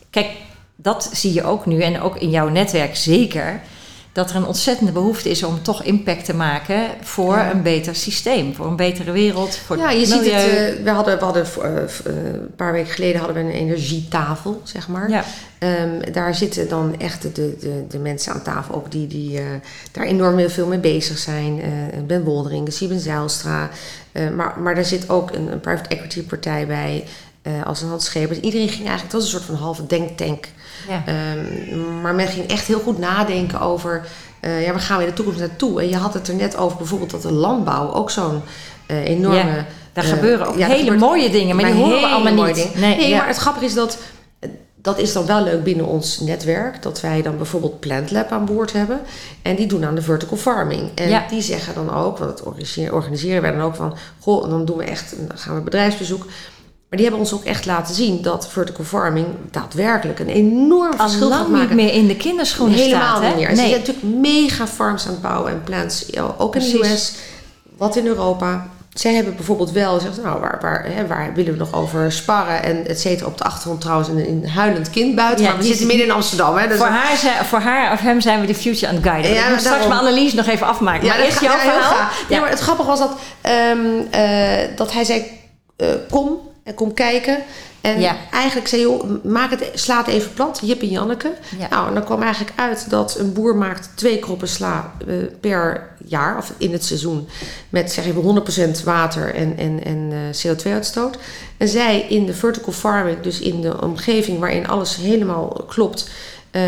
Kijk, 0.10 0.28
dat 0.76 1.10
zie 1.14 1.34
je 1.34 1.44
ook 1.44 1.66
nu 1.66 1.82
en 1.82 2.02
ook 2.02 2.18
in 2.18 2.30
jouw 2.30 2.50
netwerk 2.50 2.96
zeker. 2.96 3.62
Dat 4.14 4.30
er 4.30 4.36
een 4.36 4.46
ontzettende 4.46 4.92
behoefte 4.92 5.30
is 5.30 5.44
om 5.44 5.62
toch 5.62 5.84
impact 5.84 6.26
te 6.26 6.34
maken 6.36 6.84
voor 7.02 7.36
Ja. 7.36 7.52
een 7.52 7.62
beter 7.62 7.96
systeem, 7.96 8.56
voor 8.56 8.66
een 8.68 8.76
betere 8.76 9.12
wereld, 9.12 9.56
voor 9.56 9.78
Ja, 9.78 9.90
je 9.92 10.00
het 10.00 10.08
ziet 10.10 10.20
het. 10.24 10.32
eh, 10.32 10.84
we 10.84 10.90
hadden, 10.90 11.18
we 11.18 11.24
hadden 11.24 11.46
eh, 11.62 11.84
eh, 11.84 11.84
een 12.34 12.56
paar 12.56 12.72
weken 12.72 12.92
geleden 12.94 13.22
hadden 13.22 13.36
we 13.46 13.52
een 13.54 13.60
energietafel, 13.60 14.62
zeg 14.64 14.88
maar. 14.88 15.10
ja. 15.10 15.24
Ehm, 15.60 16.12
daar 16.12 16.36
zitten 16.36 16.70
dan 16.70 17.00
echt 17.00 17.22
de, 17.22 17.32
de, 17.60 17.86
de 17.90 18.00
mensen 18.00 18.34
aan 18.34 18.42
tafel 18.42 18.76
ook 18.76 18.92
die, 18.92 19.08
die 19.08 19.40
daar 19.92 20.06
enorm 20.06 20.38
heel 20.38 20.50
veel 20.50 20.68
mee 20.68 20.80
bezig 20.80 21.18
zijn. 21.18 21.62
Ben 22.08 22.24
Woldering, 22.24 22.74
Sieben 22.74 23.00
Zijlstra. 23.00 23.70
Maar, 24.36 24.54
maar 24.60 24.76
daar 24.76 24.86
zit 24.86 25.10
ook 25.10 25.32
een, 25.32 25.52
een 25.52 25.60
private 25.60 25.90
equity 25.90 26.24
partij 26.24 26.68
bij. 26.68 27.04
Eh, 27.44 27.66
als 27.66 27.82
een 27.82 27.90
Hans 27.90 28.06
Schepers. 28.06 28.40
Iedereen 28.40 28.68
ging 28.70 28.88
eigenlijk, 28.88 29.04
het 29.04 29.14
was 29.14 29.24
een 29.24 29.30
soort 29.40 29.44
van 29.44 29.56
halve 29.56 29.86
denktank. 29.88 30.48
Ja. 30.90 31.04
Ehm, 31.06 32.02
maar 32.02 32.16
men 32.16 32.28
ging 32.28 32.48
echt 32.50 32.66
heel 32.68 32.80
goed 32.80 32.98
nadenken 32.98 33.62
over, 33.62 34.06
eh, 34.40 34.64
ja, 34.66 34.72
waar 34.72 34.80
gaan 34.82 34.98
we 34.98 35.04
in 35.04 35.10
de 35.10 35.16
toekomst 35.16 35.40
naartoe? 35.40 35.82
En 35.82 35.90
je 35.90 35.98
had 35.98 36.14
het 36.14 36.28
er 36.28 36.36
net 36.36 36.58
over 36.58 36.78
bijvoorbeeld 36.78 37.12
dat 37.12 37.22
de 37.22 37.32
landbouw 37.32 37.92
ook 37.94 38.10
zo'n 38.12 38.42
eh, 38.86 39.04
enorme... 39.06 39.38
Ja, 39.56 39.66
Daar 39.94 40.04
gebeuren 40.04 40.48
ook 40.48 40.58
ja, 40.58 40.68
hele 40.68 40.80
gebeurt- 40.80 41.00
mooie 41.00 41.30
dingen, 41.30 41.56
maar 41.56 41.66
die 41.66 41.74
horen 41.74 42.00
we 42.02 42.08
allemaal 42.08 42.46
niet. 42.46 42.56
dingen. 42.56 42.80
Nee, 42.80 42.96
Nee, 42.98 43.10
ja. 43.10 43.18
maar 43.18 43.28
het 43.28 43.38
grappige 43.38 43.66
is 43.66 43.74
dat 43.74 43.98
dat 44.76 45.00
is 45.00 45.14
dan 45.14 45.26
wel 45.26 45.44
leuk 45.44 45.64
binnen 45.64 45.86
ons 45.86 46.20
netwerk. 46.20 46.82
Dat 46.82 47.02
wij 47.02 47.22
dan 47.22 47.38
bijvoorbeeld 47.38 47.80
Plant 47.80 48.12
Lab 48.12 48.32
aan 48.32 48.46
boord 48.46 48.74
hebben. 48.74 49.00
En 49.42 49.56
die 49.56 49.68
doen 49.68 49.86
aan 49.86 49.96
de 49.96 50.02
vertical 50.02 50.38
farming. 50.38 50.90
En 50.96 51.10
Ja. 51.10 51.26
die 51.30 51.42
zeggen 51.42 51.74
dan 51.74 51.94
ook, 51.94 52.18
want 52.18 52.38
dat 52.38 52.46
organiseren, 52.48 52.94
organiseren 52.94 53.42
wij 53.42 53.52
dan 53.52 53.62
ook 53.62 53.76
van... 53.76 53.96
Goh, 54.20 54.50
dan 54.50 54.66
doen 54.66 54.78
we 54.78 54.84
echt, 54.84 55.14
dan 55.28 55.38
gaan 55.38 55.56
we 55.56 55.62
bedrijfsbezoek. 55.62 56.26
Maar 56.94 57.02
die 57.02 57.12
hebben 57.12 57.28
ons 57.30 57.40
ook 57.40 57.46
echt 57.48 57.66
laten 57.66 57.96
zien 57.96 58.22
dat 58.22 58.48
vertical 58.50 58.86
farming 58.86 59.26
daadwerkelijk 59.52 60.20
een 60.20 60.28
enorm 60.30 60.92
Al 60.92 60.98
verschil 61.08 61.30
gaat 61.30 61.38
lang 61.40 61.50
niet 61.50 61.58
maken. 61.60 61.76
meer 61.76 61.94
in 61.94 62.08
de 62.08 62.16
kinderschoenen 62.16 62.78
Helemaal 62.78 63.16
staat. 63.16 63.22
niet 63.28 63.36
meer. 63.36 63.50
En 63.50 63.56
Ze 63.56 63.62
Nee. 63.62 63.70
zijn 63.72 63.82
natuurlijk 63.86 64.16
mega 64.22 64.68
farms 64.68 65.06
aan 65.06 65.12
het 65.12 65.22
bouwen 65.22 65.52
en 65.52 65.62
plants. 65.64 66.06
ja, 66.08 66.36
Ook 66.38 66.56
in 66.56 66.62
de. 66.62 66.80
US, 66.94 67.14
wat 67.78 67.96
in 67.96 68.06
Europa. 68.06 68.68
Zij 68.94 69.14
hebben 69.14 69.36
bijvoorbeeld 69.36 69.72
wel 69.72 69.94
gezegd, 69.94 70.24
nou, 70.24 70.40
waar, 70.40 70.58
waar, 70.62 70.86
hè, 70.90 71.08
waar 71.08 71.34
willen 71.34 71.52
we 71.54 71.58
nog 71.60 71.74
over 71.74 72.12
sparren 72.12 72.64
en 72.64 72.88
et 72.88 73.00
cetera. 73.00 73.28
Op 73.30 73.38
de 73.38 73.44
achtergrond 73.44 73.82
trouwens 73.82 74.10
een, 74.10 74.28
een 74.30 74.50
huilend 74.50 74.90
kind 74.90 75.16
buiten. 75.16 75.44
Ja, 75.44 75.50
maar 75.50 75.58
we 75.60 75.64
die 75.64 75.74
zitten 75.74 75.88
is- 75.90 75.94
midden 75.94 76.08
in 76.12 76.22
Amsterdam. 76.22 76.56
Hè, 76.58 76.68
dus 76.68 76.78
voor, 76.78 76.86
haar, 76.88 77.18
zijn- 77.18 77.46
voor 77.46 77.60
haar 77.60 77.92
of 77.94 78.00
hem 78.00 78.22
zijn 78.22 78.42
we 78.42 78.48
de 78.48 78.56
future 78.56 78.88
aan 78.88 78.96
het 78.96 79.04
guiden. 79.04 79.32
Ja, 79.32 79.38
ik 79.38 79.42
moet 79.44 79.52
maar 79.52 79.60
straks 79.60 79.88
mijn 79.88 80.00
analyse 80.00 80.36
nog 80.36 80.48
even 80.48 80.68
afmaken. 80.68 81.08
maar 81.08 81.18
dat 81.18 81.26
eerst 81.26 81.38
ga- 81.38 81.46
jouw 81.46 81.56
ja, 81.56 81.62
verhaal. 81.62 82.08
Ja, 82.30 82.40
maar 82.40 82.50
het 82.50 82.60
grappige 82.60 82.88
was 82.88 83.00
dat, 83.00 83.12
ehm, 83.42 83.78
eh, 84.12 84.68
dat 84.76 84.94
hij 84.94 85.04
zei, 85.04 85.24
eh, 85.76 85.88
kom 86.10 86.40
en 86.64 86.74
kom 86.74 86.94
kijken. 86.94 87.38
En 87.82 88.00
Ja. 88.00 88.16
eigenlijk 88.32 88.68
zei 88.68 88.82
joh, 88.82 89.24
maak 89.24 89.50
het, 89.50 89.70
sla 89.74 89.98
het 89.98 90.08
even 90.08 90.34
plat, 90.34 90.60
Jip 90.64 90.82
en 90.82 90.88
Janneke. 90.90 91.32
Ja. 91.60 91.68
Nou, 91.70 91.88
en 91.88 91.94
dan 91.94 92.04
kwam 92.04 92.22
eigenlijk 92.22 92.54
uit 92.60 92.90
dat 92.90 93.16
een 93.20 93.34
boer 93.34 93.56
maakt 93.56 93.90
twee 93.96 94.20
kroppen 94.20 94.48
sla 94.48 94.94
eh, 95.08 95.16
per 95.40 95.88
jaar, 96.06 96.38
of 96.38 96.54
in 96.58 96.72
het 96.72 96.84
seizoen, 96.86 97.28
met 97.70 97.92
zeg 97.92 98.06
even 98.06 98.44
100% 98.82 98.84
water 98.84 99.36
en, 99.36 99.58
en, 99.58 99.84
en 99.84 100.12
eh, 100.12 100.48
CO2-uitstoot. 100.48 101.18
En 101.58 101.68
zij 101.68 102.06
in 102.10 102.26
de 102.26 102.34
vertical 102.34 102.74
farming, 102.74 103.22
dus 103.22 103.40
in 103.40 103.62
de 103.62 103.82
omgeving 103.82 104.40
waarin 104.40 104.68
alles 104.68 104.96
helemaal 104.96 105.64
klopt, 105.68 106.10
eh, 106.52 106.62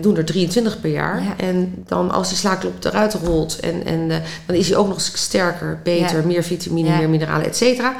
doen 0.00 0.16
er 0.16 0.24
23 0.24 0.80
per 0.80 0.90
jaar. 0.90 1.22
Ja. 1.22 1.34
En 1.36 1.84
dan 1.86 2.10
als 2.10 2.28
die 2.28 2.36
slaakklop 2.38 2.84
eruit 2.84 3.14
rolt, 3.14 3.60
en, 3.60 3.84
en, 3.84 4.08
dan 4.46 4.56
is 4.56 4.68
hij 4.68 4.76
ook 4.76 4.86
nog 4.86 4.96
eens 4.96 5.12
sterker, 5.14 5.80
beter, 5.84 6.16
Ja. 6.20 6.26
meer 6.26 6.42
vitamine, 6.42 6.88
Ja. 6.88 6.96
meer 6.96 7.08
mineralen, 7.08 7.46
et 7.46 7.56
cetera. 7.56 7.96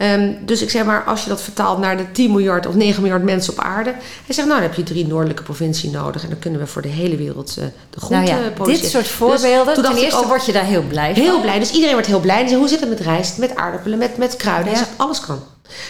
Ehm, 0.00 0.32
dus 0.44 0.62
ik 0.62 0.70
zeg 0.70 0.84
maar, 0.84 1.04
als 1.04 1.22
je 1.22 1.28
dat 1.28 1.42
vertaalt 1.42 1.78
naar 1.78 1.96
de 1.96 2.12
10 2.12 2.30
miljard 2.30 2.66
of 2.66 2.74
9 2.74 3.02
miljard 3.02 3.22
mensen 3.22 3.52
op 3.52 3.58
aarde. 3.58 3.90
Hij 3.90 4.34
zegt, 4.34 4.48
nou 4.48 4.60
dan 4.60 4.68
heb 4.68 4.74
je 4.78 4.82
drie 4.82 5.06
noordelijke 5.06 5.42
provincies 5.42 5.90
nodig. 5.90 6.22
En 6.22 6.28
dan 6.28 6.38
kunnen 6.38 6.60
we 6.60 6.66
voor 6.66 6.82
de 6.82 6.88
hele 6.88 7.16
wereld 7.16 7.56
eh, 7.58 7.64
de 7.90 8.00
grond 8.00 8.12
Nou 8.12 8.26
ja, 8.26 8.36
eh, 8.38 8.44
dit 8.44 8.54
produceren. 8.54 8.90
soort 8.90 9.04
Dus 9.04 9.12
voorbeelden. 9.12 9.74
toen 9.74 9.82
dacht 9.82 9.94
ten 9.94 10.04
eerste 10.04 10.18
ook, 10.20 10.26
word 10.26 10.46
je 10.46 10.52
daar 10.52 10.64
heel 10.64 10.82
blij 10.82 11.14
van. 11.14 11.22
Heel 11.22 11.40
blij. 11.40 11.58
Dus 11.58 11.70
iedereen 11.70 11.92
wordt 11.92 12.06
heel 12.08 12.20
blij. 12.20 12.40
En 12.42 12.48
zegt, 12.48 12.60
hoe 12.60 12.68
zit 12.68 12.80
het 12.80 12.88
met 12.88 13.00
rijst, 13.00 13.38
met 13.38 13.56
aardappelen, 13.56 13.98
met, 13.98 14.16
met 14.16 14.36
kruiden? 14.36 14.72
Hij 14.72 14.80
Ja. 14.80 14.86
zegt, 14.86 14.98
alles 14.98 15.20
kan. 15.20 15.38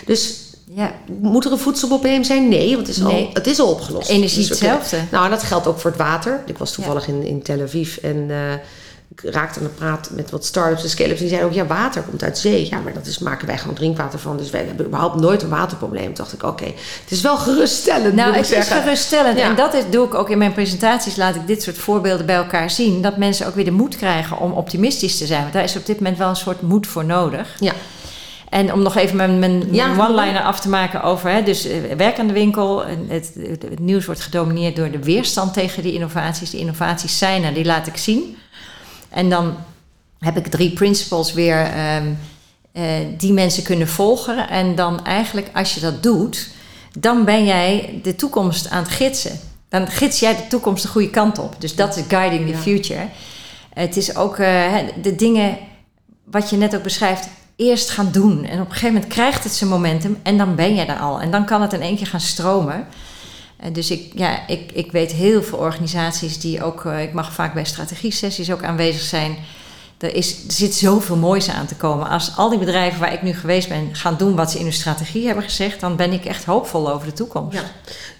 Dus 0.06 0.34
Ja, 0.74 0.92
moet 1.20 1.44
er 1.44 1.52
een 1.52 1.58
voedselprobleem 1.58 2.24
zijn? 2.24 2.48
Nee, 2.48 2.74
want 2.74 2.86
het 2.86 2.96
is, 2.96 3.02
Nee. 3.02 3.24
Al, 3.26 3.30
het 3.32 3.46
is 3.46 3.60
al 3.60 3.70
opgelost. 3.70 4.08
energie 4.08 4.38
Dus 4.38 4.48
hetzelfde. 4.48 4.96
nou, 5.10 5.24
en 5.24 5.30
dat 5.30 5.42
geldt 5.42 5.66
ook 5.66 5.78
voor 5.78 5.90
het 5.90 5.98
water. 5.98 6.40
Ik 6.46 6.58
was 6.58 6.72
toevallig 6.72 7.08
in, 7.08 7.22
in 7.22 7.42
Tel 7.42 7.60
Aviv 7.62 7.96
en 7.96 8.26
eh, 8.28 8.36
ik 9.14 9.20
raakte 9.34 9.58
aan 9.58 9.64
de 9.64 9.72
praat 9.72 10.10
met 10.12 10.30
wat 10.30 10.44
start-ups 10.44 10.82
en 10.82 10.88
scale-ups. 10.88 11.18
Die 11.20 11.28
zeiden 11.28 11.48
ook, 11.48 11.54
ja, 11.54 11.66
water 11.66 12.02
komt 12.02 12.22
uit 12.22 12.38
zee. 12.38 12.68
Ja, 12.70 12.78
maar 12.78 12.92
dat 12.92 13.06
is, 13.06 13.18
maken 13.18 13.46
wij 13.46 13.58
gewoon 13.58 13.74
drinkwater 13.74 14.18
van. 14.18 14.36
Dus 14.36 14.50
wij 14.50 14.64
hebben 14.64 14.86
überhaupt 14.86 15.20
nooit 15.20 15.42
een 15.42 15.48
waterprobleem. 15.48 16.04
Toen 16.04 16.14
dacht 16.14 16.32
ik, 16.32 16.42
oké, 16.42 16.64
het 16.64 17.10
is 17.10 17.20
wel 17.20 17.36
geruststellend, 17.36 18.14
Nou, 18.14 18.32
het 18.32 18.40
is 18.40 18.48
zeggen. 18.48 18.82
geruststellend. 18.82 19.38
Ja. 19.38 19.44
En 19.44 19.56
dat 19.56 19.74
is, 19.74 19.82
doe 19.90 20.06
ik 20.06 20.14
ook 20.14 20.30
in 20.30 20.38
mijn 20.38 20.52
presentaties. 20.52 21.16
Laat 21.16 21.34
ik 21.34 21.46
dit 21.46 21.62
soort 21.62 21.78
voorbeelden 21.78 22.26
bij 22.26 22.36
elkaar 22.36 22.70
zien. 22.70 23.02
Dat 23.02 23.16
mensen 23.16 23.46
ook 23.46 23.54
weer 23.54 23.64
de 23.64 23.70
moed 23.70 23.96
krijgen 23.96 24.38
om 24.38 24.52
optimistisch 24.52 25.18
te 25.18 25.26
zijn. 25.26 25.40
Want 25.40 25.52
daar 25.52 25.64
is 25.64 25.76
op 25.76 25.86
dit 25.86 25.96
moment 25.96 26.18
wel 26.18 26.28
een 26.28 26.36
soort 26.36 26.62
moed 26.62 26.86
voor 26.86 27.04
nodig. 27.04 27.56
Ja. 27.60 27.72
En 28.48 28.72
om 28.72 28.82
nog 28.82 28.96
even 28.96 29.16
mijn, 29.16 29.38
mijn, 29.38 29.68
Ja, 29.70 29.96
one-liner 29.98 30.42
af 30.42 30.60
te 30.60 30.68
maken 30.68 31.02
over... 31.02 31.30
Hè, 31.30 31.42
dus 31.42 31.66
eh, 31.66 31.76
werk 31.96 32.18
aan 32.18 32.26
de 32.26 32.32
winkel. 32.32 32.86
Het, 32.86 33.32
het, 33.38 33.62
het 33.62 33.78
nieuws 33.78 34.06
wordt 34.06 34.20
gedomineerd 34.20 34.76
door 34.76 34.90
de 34.90 35.02
weerstand 35.02 35.52
tegen 35.52 35.82
die 35.82 35.92
innovaties. 35.92 36.50
Die 36.50 36.60
innovaties 36.60 37.18
zijn 37.18 37.44
er, 37.44 37.54
die 37.54 37.64
laat 37.64 37.86
ik 37.86 37.96
zien. 37.96 38.36
En 39.10 39.30
dan 39.30 39.56
heb 40.18 40.36
ik 40.36 40.46
drie 40.46 40.70
principles 40.72 41.32
weer... 41.32 41.64
ehm, 41.64 42.06
eh, 42.72 42.84
die 43.16 43.32
mensen 43.32 43.62
kunnen 43.62 43.88
volgen. 43.88 44.48
En 44.48 44.74
dan 44.74 45.04
eigenlijk, 45.04 45.48
als 45.54 45.74
je 45.74 45.80
dat 45.80 46.02
doet... 46.02 46.48
dan 46.98 47.24
ben 47.24 47.44
jij 47.44 48.00
de 48.02 48.14
toekomst 48.16 48.70
aan 48.70 48.82
het 48.82 48.92
gidsen. 48.92 49.38
Dan 49.68 49.86
gids 49.88 50.20
jij 50.20 50.36
de 50.36 50.46
toekomst 50.46 50.82
de 50.82 50.88
goede 50.88 51.10
kant 51.10 51.38
op. 51.38 51.54
Dus 51.58 51.74
dat 51.74 51.96
is 51.96 52.02
guiding 52.08 52.46
the 52.46 52.52
Ja. 52.52 52.58
future. 52.58 53.08
Het 53.74 53.96
is 53.96 54.16
ook 54.16 54.38
eh, 54.38 54.74
de 55.02 55.14
dingen 55.16 55.58
wat 56.24 56.50
je 56.50 56.56
net 56.56 56.76
ook 56.76 56.82
beschrijft, 56.82 57.28
eerst 57.56 57.90
gaan 57.90 58.08
doen. 58.12 58.44
En 58.44 58.60
op 58.60 58.66
een 58.66 58.72
gegeven 58.72 58.94
moment 58.94 59.12
krijgt 59.12 59.44
het 59.44 59.52
zijn 59.52 59.70
momentum 59.70 60.18
en 60.22 60.38
dan 60.38 60.54
ben 60.54 60.74
je 60.74 60.84
er 60.84 60.98
al. 60.98 61.20
En 61.20 61.30
dan 61.30 61.44
kan 61.44 61.62
het 61.62 61.72
in 61.72 61.80
één 61.82 61.96
keer 61.96 62.06
gaan 62.06 62.20
stromen. 62.20 62.86
Eh, 63.60 63.72
dus 63.72 63.90
ik, 63.90 64.12
ja, 64.14 64.46
ik, 64.46 64.72
ik 64.72 64.92
weet 64.92 65.12
heel 65.12 65.42
veel 65.42 65.58
organisaties 65.58 66.38
die 66.38 66.64
ook, 66.64 66.84
eh, 66.84 67.02
ik 67.02 67.12
mag 67.12 67.32
vaak 67.32 67.54
bij 67.54 67.64
strategie-sessies 67.64 68.52
ook 68.52 68.62
aanwezig 68.62 69.02
zijn. 69.02 69.36
Er, 69.98 70.14
is, 70.14 70.44
er 70.46 70.52
zit 70.52 70.74
zoveel 70.74 71.16
moois 71.16 71.50
aan 71.50 71.66
te 71.66 71.74
komen. 71.74 72.08
Als 72.08 72.36
al 72.36 72.48
die 72.48 72.58
bedrijven 72.58 73.00
waar 73.00 73.12
ik 73.12 73.22
nu 73.22 73.32
geweest 73.32 73.68
ben 73.68 73.88
gaan 73.92 74.16
doen 74.16 74.36
wat 74.36 74.50
ze 74.50 74.58
in 74.58 74.64
hun 74.64 74.72
strategie 74.72 75.26
hebben 75.26 75.44
gezegd, 75.44 75.80
dan 75.80 75.96
ben 75.96 76.12
ik 76.12 76.24
echt 76.24 76.44
hoopvol 76.44 76.90
over 76.90 77.06
de 77.06 77.12
toekomst. 77.12 77.58
Ja. 77.58 77.62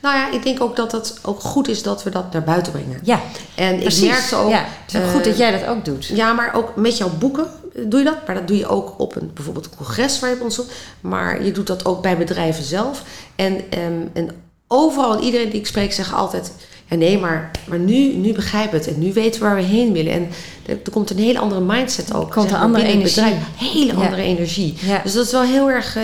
Nou 0.02 0.16
ja, 0.16 0.32
ik 0.32 0.42
denk 0.42 0.62
ook 0.62 0.76
dat 0.76 0.92
het 0.92 1.18
ook 1.22 1.40
goed 1.40 1.68
is 1.68 1.82
dat 1.82 2.02
we 2.02 2.10
dat 2.10 2.32
naar 2.32 2.42
buiten 2.42 2.72
brengen. 2.72 3.00
Ja, 3.02 3.20
En 3.54 3.78
precies. 3.78 4.02
ik 4.02 4.10
merkte 4.10 4.36
ook... 4.36 4.50
ja, 4.50 4.64
het 4.84 4.94
is 4.94 5.00
ook 5.00 5.06
eh, 5.06 5.12
goed 5.12 5.24
dat 5.24 5.38
jij 5.38 5.50
dat 5.58 5.68
ook 5.68 5.84
doet. 5.84 6.06
Ja, 6.06 6.32
maar 6.32 6.54
ook 6.54 6.76
met 6.76 6.96
jouw 6.96 7.10
boeken 7.18 7.46
eh, 7.74 7.82
doe 7.86 7.98
je 7.98 8.04
dat. 8.04 8.26
Maar 8.26 8.34
dat 8.34 8.48
doe 8.48 8.56
je 8.56 8.66
ook 8.66 8.94
op 8.98 9.16
een, 9.16 9.30
bijvoorbeeld 9.34 9.64
een 9.64 9.76
congres 9.76 10.20
waar 10.20 10.30
je 10.30 10.36
op 10.36 10.42
ons 10.42 10.56
doet. 10.56 10.72
Maar 11.00 11.44
je 11.44 11.52
doet 11.52 11.66
dat 11.66 11.84
ook 11.84 12.02
bij 12.02 12.16
bedrijven 12.16 12.64
zelf. 12.64 13.02
En, 13.36 13.70
ehm, 13.70 14.06
en 14.12 14.30
overal, 14.72 15.16
en 15.16 15.22
iedereen 15.22 15.50
die 15.50 15.60
ik 15.60 15.66
spreek, 15.66 15.92
zegt 15.92 16.12
altijd... 16.12 16.52
En 16.88 16.98
nee, 16.98 17.18
maar, 17.18 17.50
maar 17.68 17.78
nu, 17.78 18.14
nu 18.14 18.32
begrijpen 18.32 18.70
we 18.70 18.76
het 18.84 18.94
en 18.94 19.00
nu 19.00 19.12
weten 19.12 19.40
we 19.40 19.46
waar 19.46 19.56
we 19.56 19.62
heen 19.62 19.92
willen. 19.92 20.12
En 20.12 20.28
er, 20.66 20.78
er 20.84 20.90
komt 20.90 21.10
een 21.10 21.18
hele 21.18 21.38
andere 21.38 21.60
mindset 21.60 22.14
ook. 22.14 22.28
Er 22.28 22.34
komt 22.34 22.50
een 22.50 22.56
andere 22.56 22.84
energie. 22.86 23.22
bedrijf. 23.22 23.34
Hele 23.56 23.92
Ja. 23.92 24.04
andere 24.04 24.22
energie. 24.22 24.74
Ja. 24.80 25.00
Dus 25.02 25.12
dat 25.12 25.26
is 25.26 25.32
wel 25.32 25.42
heel 25.42 25.70
erg, 25.70 25.96
eh, 25.96 26.02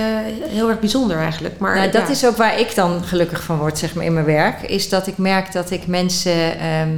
heel 0.49 0.69
erg 0.69 0.81
bijzonder 0.81 1.17
eigenlijk. 1.17 1.59
Maar, 1.59 1.77
Nou, 1.77 1.91
dat 1.91 2.03
ja. 2.03 2.09
is 2.09 2.27
ook 2.27 2.37
waar 2.37 2.61
ik 2.61 2.75
dan 2.75 3.03
gelukkig 3.05 3.43
van 3.43 3.59
word, 3.59 3.79
zeg 3.79 3.95
maar, 3.95 4.05
in 4.05 4.13
mijn 4.15 4.27
werk. 4.27 4.63
Is 4.63 4.89
dat 4.89 5.07
ik 5.07 5.19
merk 5.19 5.53
dat 5.53 5.71
ik 5.71 5.87
mensen. 5.87 6.59
ehm, 6.59 6.89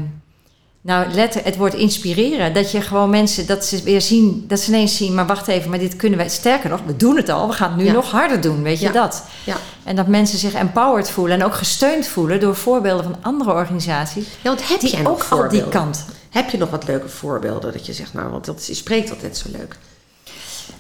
nou, 0.89 1.13
letter, 1.13 1.45
het 1.45 1.57
woord 1.57 1.75
inspireren. 1.75 2.55
Dat 2.55 2.71
je 2.71 2.81
gewoon 2.81 3.11
mensen, 3.11 3.47
dat 3.47 3.65
ze 3.65 3.83
weer 3.83 4.01
zien, 4.01 4.45
dat 4.49 4.61
ze 4.61 4.69
ineens 4.69 4.97
zien, 4.97 5.15
maar 5.15 5.27
wacht 5.27 5.49
even, 5.49 5.71
maar 5.71 5.79
dit 5.79 5.97
kunnen 5.97 6.19
wij. 6.19 6.29
Sterker 6.29 6.71
nog, 6.71 6.81
we 6.87 6.97
doen 6.97 7.17
het 7.17 7.29
al, 7.29 7.47
we 7.49 7.53
gaan 7.53 7.69
het 7.71 7.79
nu 7.79 7.85
Ja. 7.85 7.93
nog 7.93 8.11
harder 8.11 8.41
doen, 8.41 8.63
weet 8.63 8.79
je 8.79 8.87
Ja. 8.87 8.93
dat? 8.93 9.23
Ja. 9.45 9.57
En 9.85 9.97
dat 9.97 10.07
mensen 10.07 10.39
zich 10.39 10.53
empowered 10.55 11.11
voelen 11.11 11.41
en 11.41 11.45
ook 11.47 11.55
gesteund 11.55 12.07
voelen 12.07 12.41
door 12.41 12.55
voorbeelden 12.57 13.05
van 13.05 13.17
andere 13.23 13.53
organisaties. 13.53 14.25
ja, 14.43 14.49
want 14.51 14.69
heb 14.69 14.81
Die 14.81 14.91
jij 14.91 15.03
nog 15.03 15.33
ook 15.33 15.39
al 15.43 15.49
die 15.49 15.69
kant. 15.69 16.05
Heb 16.31 16.51
je 16.51 16.59
nog 16.59 16.71
wat 16.71 16.87
leuke 16.87 17.09
voorbeelden 17.09 17.73
dat 17.73 17.87
je 17.87 17.93
zegt, 17.93 18.13
nou, 18.15 18.31
want 18.31 18.45
dat 18.45 18.69
spreekt 18.73 19.11
altijd 19.11 19.37
zo 19.37 19.47
leuk. 19.53 19.77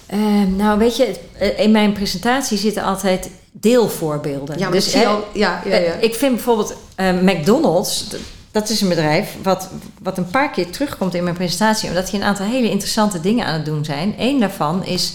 Ehm, 0.07 0.57
nou, 0.57 0.79
weet 0.79 0.97
je, 0.97 1.15
eh, 1.39 1.59
in 1.59 1.71
mijn 1.71 1.93
presentatie 1.93 2.59
zitten 2.59 2.83
altijd 2.83 3.31
deelvoorbeelden. 3.53 4.59
Ja, 4.59 4.63
maar 4.65 4.73
dus 4.73 4.93
je 4.93 4.99
hè, 4.99 5.07
al- 5.07 5.25
ja, 5.33 5.63
ja, 5.65 5.77
ja. 5.77 5.93
eh, 5.93 6.03
ik 6.03 6.15
vind 6.15 6.35
bijvoorbeeld 6.35 6.75
eh, 6.95 7.13
McDonald's, 7.13 8.05
dat 8.51 8.69
is 8.69 8.81
een 8.81 8.89
bedrijf 8.89 9.37
wat, 9.43 9.71
wat 10.03 10.19
een 10.19 10.31
paar 10.31 10.51
keer 10.51 10.71
terugkomt 10.71 11.15
in 11.15 11.23
mijn 11.23 11.37
presentatie, 11.37 11.89
omdat 11.89 12.11
die 12.11 12.21
een 12.21 12.27
aantal 12.27 12.47
hele 12.47 12.71
interessante 12.71 13.21
dingen 13.21 13.47
aan 13.47 13.55
het 13.55 13.65
doen 13.65 13.85
zijn. 13.85 14.15
Eén 14.19 14.41
daarvan 14.41 14.85
is 14.85 15.15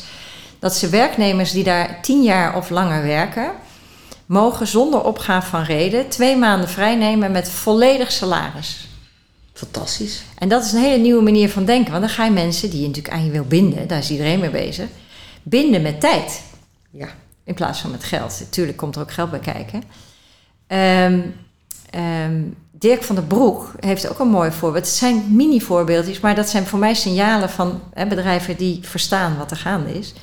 dat 0.60 0.76
ze 0.76 0.90
werknemers 0.90 1.52
die 1.52 1.64
daar 1.64 2.02
tien 2.02 2.24
jaar 2.24 2.56
of 2.56 2.70
langer 2.70 3.04
werken, 3.04 3.52
mogen 4.26 4.68
zonder 4.68 5.04
opgave 5.04 5.50
van 5.50 5.64
reden 5.64 6.10
twee 6.10 6.38
maanden 6.38 6.70
vrijnemen 6.70 7.32
met 7.32 7.50
volledig 7.50 8.12
salaris. 8.12 8.88
Fantastisch. 9.54 10.24
En 10.38 10.50
dat 10.50 10.66
is 10.66 10.72
een 10.72 10.82
hele 10.82 11.02
nieuwe 11.02 11.24
manier 11.24 11.50
van 11.50 11.66
denken. 11.66 11.92
Want 11.92 12.04
dan 12.04 12.14
ga 12.14 12.26
je 12.26 12.32
mensen 12.32 12.70
die 12.70 12.82
je 12.82 12.88
natuurlijk 12.88 13.14
aan 13.14 13.26
je 13.26 13.32
wil 13.32 13.46
binden, 13.46 13.88
daar 13.88 13.98
is 13.98 14.10
iedereen 14.10 14.40
mee 14.40 14.50
bezig, 14.50 14.88
binden 15.44 15.82
met 15.82 16.00
tijd. 16.00 16.42
Ja. 16.92 17.08
In 17.44 17.54
plaats 17.54 17.80
van 17.80 17.92
met 17.92 18.04
geld. 18.04 18.40
Natuurlijk 18.40 18.78
komt 18.78 18.96
er 18.96 19.02
ook 19.02 19.12
geld 19.12 19.30
bij 19.30 19.40
kijken. 19.40 19.84
Ehm, 20.68 21.20
ehm, 21.94 22.42
Dirk 22.72 23.04
van 23.04 23.16
der 23.16 23.24
Broek 23.24 23.72
heeft 23.80 24.10
ook 24.10 24.20
een 24.20 24.28
mooi 24.28 24.52
voorbeeld. 24.52 24.86
Het 24.86 24.96
zijn 24.96 25.26
mini-voorbeeldjes, 25.30 26.20
maar 26.20 26.36
dat 26.36 26.50
zijn 26.50 26.66
voor 26.66 26.80
mij 26.80 26.94
signalen 26.94 27.50
van 27.50 27.82
hè, 27.94 28.08
bedrijven 28.08 28.58
die 28.58 28.80
verstaan 28.82 29.38
wat 29.38 29.52
er 29.52 29.58
gaande 29.58 29.94
is. 29.94 30.14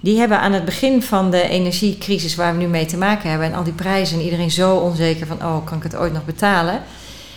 Die 0.00 0.18
hebben 0.18 0.40
aan 0.40 0.52
het 0.52 0.64
begin 0.64 1.02
van 1.02 1.30
de 1.30 1.42
energiecrisis 1.42 2.34
waar 2.34 2.52
we 2.52 2.58
nu 2.58 2.66
mee 2.66 2.86
te 2.86 2.96
maken 2.96 3.30
hebben... 3.30 3.48
en 3.48 3.54
al 3.54 3.64
die 3.64 3.72
prijzen 3.72 4.18
en 4.18 4.24
iedereen 4.24 4.50
zo 4.50 4.76
onzeker 4.76 5.26
van... 5.26 5.36
oh, 5.36 5.66
kan 5.66 5.76
ik 5.76 5.82
het 5.82 5.96
ooit 5.96 6.12
nog 6.12 6.24
betalen? 6.24 6.82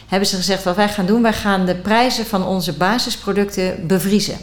Hebben 0.07 0.27
ze 0.27 0.35
gezegd, 0.35 0.63
wat 0.63 0.75
wij 0.75 0.89
gaan 0.89 1.05
doen... 1.05 1.21
wij 1.21 1.33
gaan 1.33 1.65
de 1.65 1.75
prijzen 1.75 2.25
van 2.25 2.45
onze 2.45 2.73
basisproducten 2.73 3.87
bevriezen. 3.87 4.37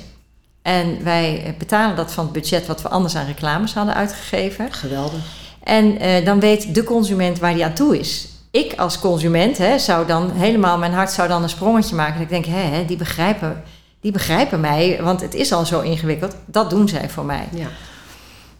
En 0.63 1.05
wij 1.05 1.43
eh, 1.45 1.53
betalen 1.59 1.97
dat 1.97 2.13
van 2.13 2.25
het 2.25 2.33
budget 2.33 2.67
wat 2.67 2.83
we 2.83 2.89
anders 2.89 3.17
aan 3.17 3.27
reclames 3.27 3.75
hadden 3.75 3.95
uitgegeven. 3.95 4.73
Geweldig. 4.73 5.21
En 5.63 5.99
eh, 5.99 6.25
dan 6.25 6.41
weet 6.41 6.75
de 6.75 6.85
consument 6.85 7.39
waar 7.39 7.55
die 7.55 7.65
aan 7.65 7.75
toe 7.75 7.99
is. 7.99 8.29
Ik 8.51 8.75
als 8.77 8.99
consument 8.99 9.59
hè, 9.59 9.79
zou 9.79 10.07
dan 10.07 10.31
helemaal, 10.31 10.79
mijn 10.79 10.93
hart 10.93 11.11
zou 11.11 11.29
dan 11.29 11.43
een 11.43 11.49
sprongetje 11.49 11.95
maken. 11.95 12.13
Dat 12.13 12.23
ik 12.23 12.29
denk, 12.29 12.45
hè, 12.45 12.63
hè, 12.63 12.85
die, 12.85 12.97
begrijpen, 12.97 13.63
die 14.01 14.13
begrijpen 14.13 14.61
mij, 14.61 14.99
want 15.03 15.21
het 15.21 15.35
is 15.35 15.53
al 15.53 15.67
zo 15.67 15.81
ingewikkeld. 15.81 16.37
Dat 16.47 16.71
doen 16.71 16.89
zij 16.89 17.09
voor 17.09 17.25
mij. 17.25 17.49
Ja. 17.51 17.69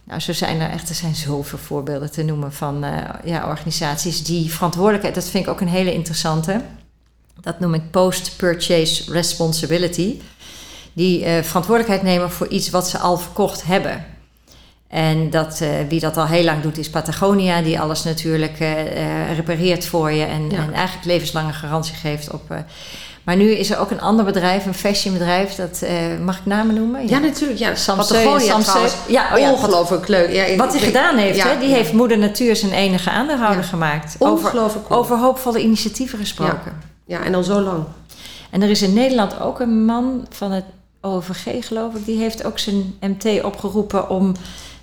Nou, 0.03 0.21
zo 0.21 0.33
zijn 0.33 0.61
er 0.61 0.69
echt, 0.69 0.89
er 0.89 0.95
zijn 0.95 1.15
zoveel 1.15 1.57
voorbeelden 1.57 2.11
te 2.11 2.23
noemen 2.23 2.53
van 2.53 2.83
eh, 2.83 2.91
ja, 3.23 3.47
organisaties 3.47 4.23
die 4.23 4.51
verantwoordelijkheid, 4.51 5.15
dat 5.15 5.29
vind 5.29 5.43
ik 5.43 5.49
ook 5.49 5.61
een 5.61 5.67
hele 5.67 5.93
interessante. 5.93 6.61
Dat 7.41 7.59
noem 7.59 7.73
ik 7.73 7.91
post-purchase 7.91 9.11
responsibility. 9.11 10.19
Die 10.93 11.25
eh, 11.25 11.43
verantwoordelijkheid 11.43 12.03
nemen 12.03 12.31
voor 12.31 12.47
iets 12.47 12.69
wat 12.69 12.89
ze 12.89 12.97
al 12.97 13.17
verkocht 13.17 13.63
hebben. 13.63 14.05
En 14.89 15.29
dat, 15.29 15.61
eh, 15.61 15.69
wie 15.89 15.99
dat 15.99 16.17
al 16.17 16.25
heel 16.25 16.43
lang 16.43 16.61
doet 16.61 16.77
is 16.77 16.89
Patagonia, 16.89 17.61
die 17.61 17.79
alles 17.79 18.03
natuurlijk 18.03 18.59
eh, 18.59 18.81
eh, 19.29 19.35
repareert 19.35 19.85
voor 19.85 20.11
je 20.11 20.23
en, 20.23 20.49
Ja. 20.49 20.57
en 20.57 20.73
eigenlijk 20.73 21.05
levenslange 21.05 21.53
garantie 21.53 21.95
geeft 21.95 22.31
op. 22.31 22.41
maar 23.23 23.35
nu 23.35 23.51
is 23.51 23.69
er 23.69 23.79
ook 23.79 23.91
een 23.91 24.01
ander 24.01 24.25
bedrijf, 24.25 24.65
een 24.65 24.73
fashionbedrijf, 24.73 25.55
dat 25.55 25.83
mag 26.23 26.37
ik 26.37 26.45
namen 26.45 26.75
noemen? 26.75 27.07
Ja, 27.07 27.19
natuurlijk. 27.19 27.59
Ja, 27.59 27.75
Samseu, 27.75 28.23
Patagonia 28.23 28.61
Samseu. 28.61 28.89
Ja, 29.07 29.29
oh 29.33 29.39
ja, 29.39 29.51
Ongelooflijk 29.51 30.07
leuk. 30.07 30.31
Ja, 30.31 30.55
Wat 30.55 30.71
hij 30.71 30.81
gedaan 30.81 31.17
heeft, 31.17 31.43
hè, 31.43 31.59
die 31.59 31.69
heeft 31.69 31.93
Moeder 31.93 32.17
Natuur 32.17 32.55
zijn 32.55 32.71
enige 32.71 33.09
aandeelhouder 33.09 33.63
gemaakt. 33.63 34.15
Over, 34.19 34.45
Ongelooflijk 34.45 34.87
cool. 34.87 34.99
over 34.99 35.17
hoopvolle 35.17 35.61
initiatieven 35.61 36.19
gesproken. 36.19 36.81
Ja, 37.05 37.23
en 37.23 37.31
dan 37.31 37.43
zo 37.43 37.61
lang. 37.61 37.83
En 38.49 38.61
er 38.61 38.69
is 38.69 38.81
in 38.81 38.93
Nederland 38.93 39.39
ook 39.39 39.59
een 39.59 39.85
man 39.85 40.25
van 40.29 40.51
het 40.51 40.65
OVG, 41.01 41.67
geloof 41.67 41.95
ik, 41.95 42.05
die 42.05 42.17
heeft 42.19 42.43
ook 42.43 42.59
zijn 42.59 42.93
MT 42.99 43.43
opgeroepen 43.43 44.09
om 44.09 44.35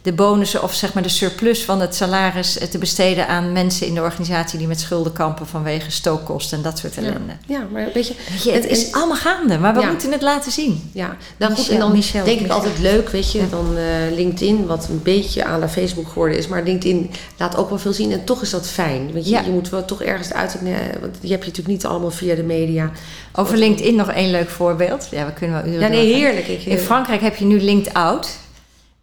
de 0.07 0.12
bonussen 0.12 0.62
of 0.62 0.75
zeg 0.75 0.92
maar 0.92 1.03
de 1.03 1.09
surplus 1.09 1.64
van 1.64 1.81
het 1.81 1.95
salaris 1.95 2.59
eh, 2.59 2.69
te 2.69 2.79
besteden 2.79 3.29
aan 3.29 3.53
mensen 3.53 3.87
in 3.87 3.95
de 3.95 4.01
organisatie 4.01 4.59
die 4.59 4.66
met 4.66 4.81
schulden 4.81 5.12
kampen 5.12 5.47
vanwege 5.47 5.90
stookkosten 5.90 6.57
en 6.57 6.62
dat 6.62 6.79
soort 6.79 6.97
ellende. 6.97 7.33
Ja, 7.47 7.66
maar 7.73 7.88
weet 7.95 8.07
je... 8.07 8.14
Weet 8.31 8.42
je, 8.42 8.51
het 8.53 8.64
en- 8.64 8.71
is 8.71 8.92
allemaal 8.92 9.16
gaande, 9.16 9.59
maar 9.59 9.75
we 9.75 9.81
Ja. 9.81 9.87
moeten 9.90 10.12
het 10.12 10.23
laten 10.23 10.53
zien. 10.53 10.90
Ja, 10.92 11.16
nou 11.37 11.51
goed, 11.53 11.59
Michel, 11.61 11.75
en 11.75 11.81
dan 11.81 11.92
Michel, 11.92 12.25
denk 12.25 12.40
ik 12.40 12.51
altijd 12.51 12.79
leuk, 12.79 13.09
weet 13.09 13.33
je, 13.33 13.49
dan 13.51 13.77
eh, 13.77 13.85
LinkedIn, 14.16 14.66
wat 14.66 14.88
een 14.88 15.03
beetje 15.03 15.45
aan 15.45 15.61
de 15.61 15.69
Facebook 15.69 16.09
geworden 16.09 16.38
is, 16.38 16.49
maar 16.49 16.62
LinkedIn 16.62 17.11
laat 17.37 17.57
ook 17.57 17.69
wel 17.69 17.79
veel 17.79 17.92
zien 17.92 18.12
en 18.12 18.25
toch 18.25 18.42
is 18.42 18.51
dat 18.51 18.69
fijn. 18.69 19.12
Want 19.12 19.29
je, 19.29 19.40
je 19.45 19.51
moet 19.51 19.69
wel 19.69 19.85
toch 19.85 20.03
ergens 20.03 20.33
uit, 20.33 20.55
eh, 20.64 20.71
want 21.01 21.14
die 21.21 21.31
heb 21.31 21.40
je 21.42 21.49
natuurlijk 21.49 21.77
niet 21.77 21.87
allemaal 21.87 22.11
via 22.11 22.35
de 22.35 22.42
media. 22.42 22.90
Over 23.33 23.57
LinkedIn 23.57 23.95
nog 23.97 24.11
één 24.11 24.31
leuk 24.31 24.49
voorbeeld. 24.49 25.09
Ja, 25.11 25.27
we 25.27 25.33
kunnen 25.33 25.62
wel 25.62 25.73
uren 25.73 25.81
Ja, 25.81 25.88
nee, 25.88 26.14
heerlijk. 26.14 26.47
Ik, 26.49 26.64
In 26.64 26.79
Frankrijk 26.79 27.21
heb 27.21 27.37
je 27.37 27.45
nu 27.45 27.61
Linked 27.61 27.95
Out. 27.95 28.29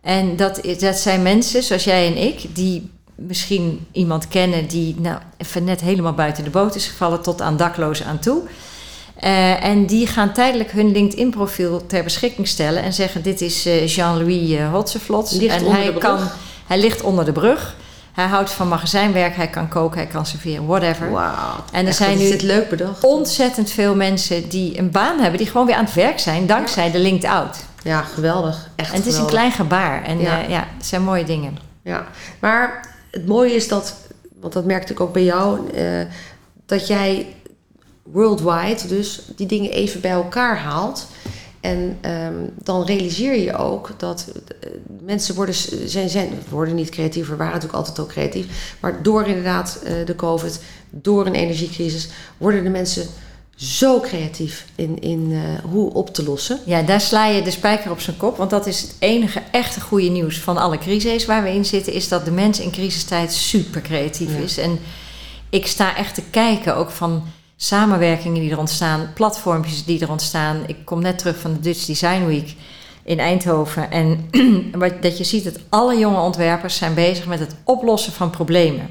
En 0.03 0.35
dat, 0.35 0.61
dat 0.79 0.97
zijn 0.97 1.21
mensen 1.21 1.63
zoals 1.63 1.83
jij 1.83 2.07
en 2.07 2.17
ik, 2.17 2.55
die 2.55 2.89
misschien 3.15 3.85
iemand 3.91 4.27
kennen 4.27 4.67
die 4.67 4.95
nou, 4.99 5.19
even 5.37 5.63
net 5.63 5.81
helemaal 5.81 6.13
buiten 6.13 6.43
de 6.43 6.49
boot 6.49 6.75
is 6.75 6.87
gevallen 6.87 7.21
tot 7.21 7.41
aan 7.41 7.57
daklozen 7.57 8.05
aan 8.05 8.19
toe. 8.19 8.41
Eh, 9.15 9.63
en 9.63 9.85
die 9.85 10.07
gaan 10.07 10.33
tijdelijk 10.33 10.71
hun 10.71 10.91
LinkedIn-profiel 10.91 11.85
ter 11.85 12.03
beschikking 12.03 12.47
stellen 12.47 12.83
en 12.83 12.93
zeggen: 12.93 13.23
Dit 13.23 13.41
is 13.41 13.65
eh, 13.65 13.87
Jean-Louis 13.87 14.49
uh, 14.49 14.71
Hotseflots. 14.71 15.37
En 15.37 15.65
hij, 15.71 15.93
kan, 15.93 16.19
hij 16.67 16.79
ligt 16.79 17.01
onder 17.01 17.25
de 17.25 17.31
brug. 17.31 17.75
Hij 18.13 18.25
houdt 18.25 18.51
van 18.51 18.67
magazijnwerk, 18.67 19.35
hij 19.35 19.47
kan 19.47 19.67
koken, 19.67 19.97
hij 19.97 20.07
kan 20.07 20.25
serveren, 20.25 20.65
whatever. 20.65 21.07
En 21.71 21.87
er 21.87 21.93
zijn 21.93 22.17
nu 22.17 22.37
leuk 22.37 22.69
bedacht. 22.69 23.03
ontzettend 23.03 23.71
veel 23.71 23.95
mensen 23.95 24.49
die 24.49 24.77
een 24.79 24.91
baan 24.91 25.19
hebben, 25.19 25.37
die 25.37 25.47
gewoon 25.47 25.65
weer 25.65 25.75
aan 25.75 25.85
het 25.85 25.93
werk 25.93 26.19
zijn 26.19 26.45
dankzij 26.45 26.91
de 26.91 26.99
Linked 26.99 27.29
Out. 27.29 27.57
Ja, 27.83 28.01
geweldig. 28.01 28.69
Echt 28.75 28.91
En 28.91 28.97
het 28.97 29.05
is 29.05 29.17
een 29.17 29.25
klein 29.25 29.51
gebaar. 29.51 30.03
En 30.03 30.19
Ja. 30.19 30.37
ja, 30.39 30.47
ja 30.47 30.67
het 30.77 30.85
zijn 30.85 31.03
mooie 31.03 31.23
dingen. 31.23 31.57
Ja, 31.83 32.07
maar 32.39 32.87
het 33.11 33.27
mooie 33.27 33.53
is 33.53 33.67
dat, 33.67 33.95
want 34.39 34.53
dat 34.53 34.65
merkte 34.65 34.93
ik 34.93 34.99
ook 34.99 35.13
bij 35.13 35.23
jou, 35.23 35.69
eh, 35.71 35.83
dat 36.65 36.87
jij 36.87 37.27
worldwide 38.03 38.87
dus 38.87 39.21
die 39.35 39.47
dingen 39.47 39.71
even 39.71 40.01
bij 40.01 40.11
elkaar 40.11 40.57
haalt. 40.57 41.07
En 41.63 41.97
ehm, 42.01 42.33
dan 42.63 42.85
realiseer 42.85 43.39
je 43.39 43.57
ook 43.57 43.89
dat 43.97 44.31
eh, 44.59 44.69
mensen 45.01 45.35
worden, 45.35 45.55
zijn, 45.85 46.09
zijn, 46.09 46.29
worden 46.49 46.75
niet 46.75 46.89
creatiever, 46.89 47.37
waren 47.37 47.53
natuurlijk 47.53 47.79
altijd 47.79 47.99
al 47.99 48.05
creatief. 48.05 48.75
Maar 48.79 49.03
door 49.03 49.27
inderdaad 49.27 49.79
eh, 49.83 49.93
de 50.05 50.15
COVID, 50.15 50.59
door 50.89 51.25
een 51.25 51.35
energiecrisis, 51.35 52.09
worden 52.37 52.63
de 52.63 52.69
mensen 52.69 53.07
zo 53.55 53.99
creatief 53.99 54.65
in, 54.75 55.01
in 55.01 55.31
eh, 55.31 55.69
hoe 55.71 55.93
op 55.93 56.13
te 56.13 56.23
lossen. 56.23 56.59
Ja, 56.65 56.81
daar 56.81 57.01
sla 57.01 57.25
je 57.25 57.41
de 57.41 57.51
spijker 57.51 57.91
op 57.91 57.99
zijn 57.99 58.17
kop. 58.17 58.37
Want 58.37 58.49
dat 58.49 58.67
is 58.67 58.81
het 58.81 58.95
enige 58.99 59.41
echte 59.51 59.81
goede 59.81 60.09
nieuws 60.09 60.39
van 60.39 60.57
alle 60.57 60.77
crises 60.77 61.25
waar 61.25 61.43
we 61.43 61.49
in 61.49 61.65
zitten. 61.65 61.93
Is 61.93 62.07
dat 62.07 62.25
de 62.25 62.31
mens 62.31 62.59
in 62.59 62.71
crisistijd 62.71 63.33
super 63.33 63.81
creatief 63.81 64.31
Ja. 64.31 64.43
is. 64.43 64.57
En 64.57 64.79
ik 65.49 65.67
sta 65.67 65.97
echt 65.97 66.15
te 66.15 66.23
kijken 66.31 66.75
ook 66.75 66.89
van 66.89 67.23
samenwerkingen 67.67 68.41
die 68.41 68.51
er 68.51 68.57
ontstaan. 68.59 69.09
Platformpjes 69.13 69.85
die 69.85 69.99
er 70.01 70.09
ontstaan. 70.11 70.57
Ik 70.67 70.75
kom 70.85 71.01
net 71.01 71.17
terug 71.17 71.37
van 71.39 71.53
de 71.53 71.59
Dutch 71.59 71.85
Design 71.85 72.25
Week 72.25 72.55
in 73.03 73.19
Eindhoven. 73.19 73.91
En 73.91 74.29
wat- 74.79 75.01
dat 75.01 75.17
je 75.17 75.23
ziet 75.23 75.43
dat 75.43 75.59
alle 75.69 75.97
jonge 75.97 76.19
ontwerpers 76.19 76.75
zijn 76.77 76.93
bezig 76.93 77.25
met 77.25 77.39
het 77.39 77.55
oplossen 77.63 78.13
van 78.13 78.29
problemen. 78.29 78.87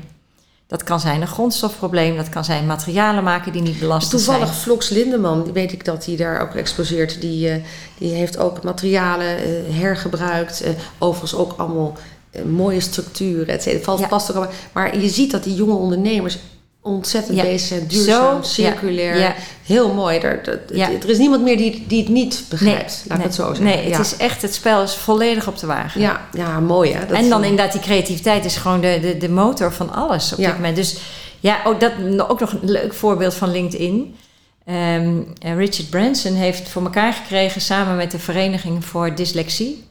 Dat 0.67 0.83
kan 0.85 1.01
zijn 1.01 1.21
een 1.21 1.27
grondstofprobleem. 1.27 2.17
Dat 2.17 2.29
kan 2.29 2.45
zijn 2.45 2.67
materialen 2.67 3.25
maken 3.25 3.53
die 3.53 3.63
niet 3.63 3.79
belastend 3.79 4.21
zijn. 4.21 4.37
Toevallig 4.37 4.61
Flox 4.63 4.89
Lindeman, 4.89 5.43
die 5.45 5.53
weet 5.53 5.73
ik 5.73 5.85
dat 5.85 6.07
hij 6.07 6.17
daar 6.17 6.41
ook 6.41 6.55
exposeert. 6.55 7.21
Die, 7.21 7.49
eh, 7.49 7.57
die 7.99 8.13
heeft 8.15 8.39
ook 8.39 8.63
materialen 8.63 9.37
eh, 9.37 9.45
hergebruikt. 9.81 10.61
eh, 10.63 10.71
overigens 10.99 11.35
ook 11.41 11.55
allemaal 11.57 11.97
mooie 12.47 12.81
structuren. 12.81 13.49
et 13.55 13.63
cetera. 13.63 13.83
Valt 13.85 13.99
Ja. 14.01 14.07
past 14.07 14.31
ook 14.31 14.37
allemaal. 14.37 14.55
Maar 14.73 14.99
je 14.99 15.09
ziet 15.09 15.31
dat 15.31 15.45
die 15.45 15.55
jonge 15.55 15.75
ondernemers 15.75 16.39
ontzettend 16.83 17.37
Ja. 17.37 17.43
bezig 17.43 17.67
zijn. 17.69 17.87
Duurzaam, 17.87 18.43
Zo, 18.45 18.49
circulair. 18.51 19.15
ja, 19.15 19.21
ja. 19.21 19.35
Heel 19.65 19.95
mooi. 19.95 20.19
Er, 20.19 20.49
er, 20.49 20.61
er 21.03 21.09
is 21.09 21.19
niemand 21.19 21.43
meer 21.43 21.57
die, 21.57 21.85
die 21.89 22.01
het 22.01 22.09
niet 22.09 22.45
begrijpt. 22.49 23.05
laat 23.09 23.19
nee, 23.19 23.19
ik 23.19 23.25
het 23.25 23.35
zo 23.35 23.47
zeggen. 23.47 23.65
Nee, 23.65 23.93
het 23.93 24.07
is 24.07 24.17
echt, 24.17 24.43
het 24.43 24.55
spel 24.55 24.83
is 24.83 24.95
volledig 24.95 25.47
op 25.49 25.59
de 25.59 25.67
wagen. 25.67 26.01
ja, 26.01 26.29
ja, 26.33 26.61
mooi 26.61 26.93
hè. 26.93 27.07
Dat 27.07 27.17
en 27.17 27.29
dan 27.29 27.45
inderdaad, 27.45 27.73
die 27.73 27.81
creativiteit 27.81 28.45
is 28.45 28.57
gewoon 28.57 28.81
de, 28.81 28.99
de, 29.03 29.17
de 29.17 29.29
motor 29.29 29.73
van 29.73 29.93
alles 29.93 30.33
op 30.33 30.39
Ja. 30.39 30.47
dit 30.47 30.55
moment. 30.57 30.77
Dus 30.77 30.97
Ja, 31.41 31.61
ook, 31.65 31.81
dat, 31.81 31.93
ook 32.29 32.41
nog 32.41 32.53
een 32.53 32.71
leuk 32.71 32.95
voorbeeld 32.95 33.35
van 33.35 33.51
LinkedIn. 33.51 34.17
Ehm, 34.65 35.13
Richard 35.57 35.91
Branson 35.91 36.35
heeft 36.35 36.69
voor 36.69 36.83
elkaar 36.83 37.13
gekregen 37.13 37.61
samen 37.61 37.97
met 37.97 38.11
de 38.11 38.19
Vereniging 38.19 38.85
voor 38.85 39.15
Dyslexie. 39.15 39.85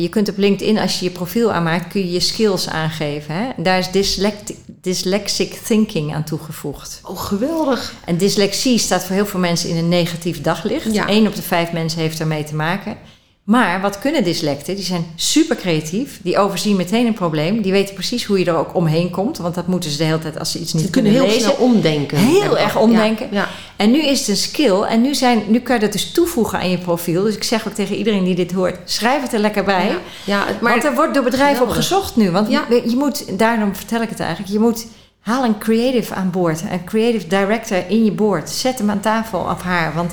Je 0.00 0.08
kunt 0.08 0.28
op 0.28 0.36
LinkedIn, 0.36 0.78
als 0.78 0.98
je 0.98 1.04
je 1.04 1.10
profiel 1.10 1.52
aanmaakt, 1.52 1.88
kun 1.88 2.00
je 2.00 2.10
je 2.10 2.20
skills 2.20 2.68
aangeven. 2.68 3.34
Hè? 3.34 3.50
Daar 3.56 3.78
is 3.78 3.90
dyslexic, 3.90 4.56
dyslexic 4.66 5.52
thinking 5.52 6.14
aan 6.14 6.24
toegevoegd. 6.24 7.00
Oh, 7.02 7.20
geweldig. 7.20 7.94
En 8.04 8.16
dyslexie 8.16 8.78
staat 8.78 9.04
voor 9.04 9.14
heel 9.14 9.26
veel 9.26 9.40
mensen 9.40 9.68
in 9.68 9.76
een 9.76 9.88
negatief 9.88 10.40
daglicht. 10.40 10.94
Ja. 10.94 11.08
Eén 11.08 11.26
op 11.26 11.34
de 11.34 11.42
vijf 11.42 11.72
mensen 11.72 12.00
heeft 12.00 12.20
ermee 12.20 12.44
te 12.44 12.54
maken. 12.54 12.96
Maar 13.44 13.80
wat 13.80 13.98
kunnen 13.98 14.24
dyslecten? 14.24 14.74
Die 14.74 14.84
zijn 14.84 15.04
super 15.14 15.56
creatief. 15.56 16.20
Die 16.22 16.38
overzien 16.38 16.76
meteen 16.76 17.06
een 17.06 17.14
probleem. 17.14 17.62
Die 17.62 17.72
weten 17.72 17.94
precies 17.94 18.24
hoe 18.24 18.38
je 18.38 18.44
er 18.44 18.56
ook 18.56 18.74
omheen 18.74 19.10
komt. 19.10 19.38
Want 19.38 19.54
dat 19.54 19.66
moeten 19.66 19.90
ze 19.90 19.96
de 19.96 20.04
hele 20.04 20.18
tijd 20.18 20.38
als 20.38 20.50
ze 20.52 20.58
iets 20.58 20.72
niet 20.72 20.82
Ze 20.84 20.90
kunnen 20.90 21.12
kunnen 21.12 21.28
heel 21.30 21.38
lezen. 21.40 21.54
snel 21.56 21.66
omdenken. 21.68 22.18
Heel 22.18 22.58
erg 22.58 22.76
omdenken. 22.78 23.28
Ja, 23.30 23.36
ja. 23.38 23.48
En 23.76 23.90
nu 23.90 24.02
is 24.02 24.18
het 24.18 24.28
een 24.28 24.36
skill. 24.36 24.80
En 24.82 25.00
nu, 25.00 25.14
zijn, 25.14 25.42
nu 25.46 25.60
kan 25.60 25.74
je 25.74 25.80
dat 25.80 25.92
dus 25.92 26.10
toevoegen 26.12 26.58
aan 26.58 26.70
je 26.70 26.78
profiel. 26.78 27.22
Dus 27.22 27.34
ik 27.36 27.42
zeg 27.44 27.66
ook 27.68 27.74
tegen 27.74 27.96
iedereen 27.96 28.24
die 28.24 28.34
dit 28.34 28.52
hoort: 28.52 28.78
schrijf 28.84 29.22
het 29.22 29.32
er 29.32 29.38
lekker 29.40 29.64
bij. 29.64 29.86
Ja, 29.86 29.96
ja, 30.24 30.46
het- 30.46 30.60
Maar 30.60 30.72
want 30.72 30.84
er 30.84 30.94
wordt 30.94 31.14
door 31.14 31.24
bedrijven 31.24 31.62
op 31.64 31.70
gezocht 31.70 32.16
nu. 32.16 32.30
Want 32.30 32.48
je 32.68 32.94
moet, 32.98 33.38
daarom 33.38 33.74
vertel 33.76 34.02
ik 34.02 34.08
het 34.08 34.20
eigenlijk, 34.20 34.52
je 34.52 34.58
moet 34.58 34.86
haal 35.20 35.44
een 35.44 35.58
creative 35.58 36.14
aan 36.14 36.30
boord. 36.30 36.60
Een 36.70 36.84
creative 36.84 37.26
director 37.26 37.82
in 37.88 38.04
je 38.04 38.12
board. 38.12 38.50
Zet 38.50 38.78
hem 38.78 38.90
aan 38.90 39.00
tafel 39.00 39.38
of 39.40 39.62
haar. 39.62 39.94
Want 39.94 40.12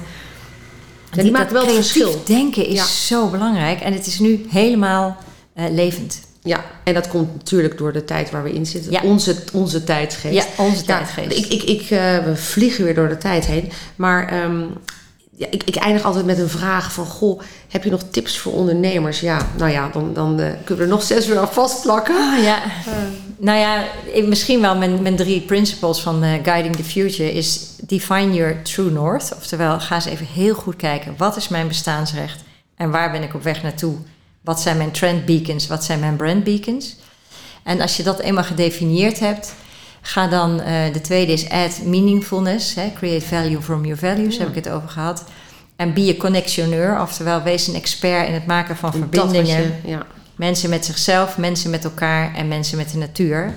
Ja, 1.12 1.22
die 1.24 1.32
maakt 1.32 1.52
wel 1.52 1.66
het 1.66 1.74
verschil. 1.76 2.22
denken 2.26 2.66
is 2.68 2.76
Ja. 2.78 2.86
zo 2.86 3.28
belangrijk. 3.28 3.80
En 3.82 3.94
het 3.94 4.08
is 4.08 4.20
nu 4.20 4.46
helemaal 4.50 5.18
eh, 5.54 5.66
levend. 5.72 6.20
Ja, 6.44 6.64
en 6.84 6.94
dat 6.94 7.08
komt 7.08 7.34
natuurlijk 7.34 7.78
door 7.78 7.94
de 7.94 8.06
tijd 8.06 8.32
waar 8.32 8.44
we 8.44 8.54
in 8.54 8.66
zitten. 8.66 8.92
Ja. 8.92 9.02
Onze, 9.04 9.36
onze 9.54 9.84
tijdgeest. 9.84 10.34
Ja, 10.36 10.64
onze 10.64 10.84
tijdgeest. 10.84 11.38
Ik, 11.38 11.46
ik, 11.46 11.64
ik, 11.64 11.82
eh, 11.82 12.18
we 12.18 12.32
vliegen 12.36 12.84
weer 12.84 12.96
door 12.96 13.10
de 13.10 13.18
tijd 13.18 13.46
heen. 13.46 13.72
Maar 13.96 14.28
ehm, 14.28 14.62
ja, 15.36 15.48
ik, 15.50 15.64
ik 15.64 15.76
eindig 15.76 16.04
altijd 16.04 16.26
met 16.26 16.40
een 16.40 16.50
vraag 16.50 16.94
van... 16.94 17.06
Goh, 17.06 17.42
heb 17.70 17.84
je 17.84 17.90
nog 17.90 18.02
tips 18.12 18.38
voor 18.38 18.54
ondernemers? 18.54 19.20
Ja, 19.20 19.48
nou 19.58 19.72
ja, 19.72 19.90
dan, 19.94 20.14
dan 20.14 20.40
eh, 20.40 20.50
kunnen 20.64 20.84
we 20.86 20.90
er 20.90 20.96
nog 20.96 21.04
zes 21.04 21.28
uur 21.28 21.38
aan 21.40 21.52
vastplakken. 21.54 22.16
Ah, 22.16 22.44
ja. 22.44 22.60
Nou 23.38 23.58
ja, 23.60 23.84
ik- 24.14 24.28
misschien 24.28 24.62
wel 24.62 24.76
mijn, 24.78 25.02
mijn 25.02 25.16
drie 25.16 25.42
principles 25.42 26.00
van 26.00 26.24
Guiding 26.44 26.76
the 26.76 26.84
Future 26.84 27.34
is 27.34 27.60
define 28.00 28.34
your 28.34 28.62
true 28.62 28.92
north. 28.92 29.34
Oftewel, 29.36 29.80
ga 29.80 29.96
eens 29.96 30.06
even 30.06 30.26
heel 30.26 30.54
goed 30.54 30.76
kijken. 30.76 31.14
Wat 31.18 31.36
is 31.36 31.48
mijn 31.48 31.68
bestaansrecht? 31.68 32.44
En 32.76 32.92
waar 32.92 33.12
ben 33.12 33.24
ik 33.24 33.34
op 33.34 33.44
weg 33.44 33.64
naartoe? 33.64 33.96
Wat 34.42 34.62
zijn 34.62 34.78
mijn 34.78 34.92
trend 34.92 35.26
beacons? 35.26 35.68
Wat 35.68 35.84
zijn 35.84 36.00
mijn 36.00 36.16
brand 36.16 36.44
beacons? 36.44 36.96
En 37.64 37.82
als 37.82 37.98
je 37.98 38.04
dat 38.04 38.20
eenmaal 38.20 38.44
gedefinieerd 38.44 39.20
hebt, 39.20 39.54
ga 40.02 40.28
dan, 40.28 40.60
eh, 40.62 40.94
de 40.94 41.02
tweede 41.02 41.32
is 41.32 41.50
add 41.50 41.84
meaningfulness. 41.86 42.76
Hè, 42.76 42.92
create 42.96 43.26
value 43.26 43.62
from 43.62 43.82
your 43.86 43.98
values, 44.00 44.38
heb 44.38 44.48
ik 44.50 44.56
het 44.56 44.70
over 44.70 44.90
gehad. 44.90 45.24
En 45.76 45.94
be 45.94 46.14
a 46.18 46.22
connectioneur, 46.22 47.02
oftewel 47.02 47.42
wees 47.42 47.68
een 47.68 47.76
expert 47.76 48.28
in 48.28 48.34
het 48.34 48.46
maken 48.46 48.76
van 48.78 48.92
verbindingen. 48.92 49.62
je- 49.84 49.90
ja. 49.90 50.06
Mensen 50.36 50.70
met 50.70 50.86
zichzelf, 50.86 51.38
mensen 51.38 51.70
met 51.70 51.84
elkaar 51.84 52.36
en 52.36 52.48
mensen 52.48 52.78
met 52.78 52.92
de 52.92 52.98
natuur. 52.98 53.54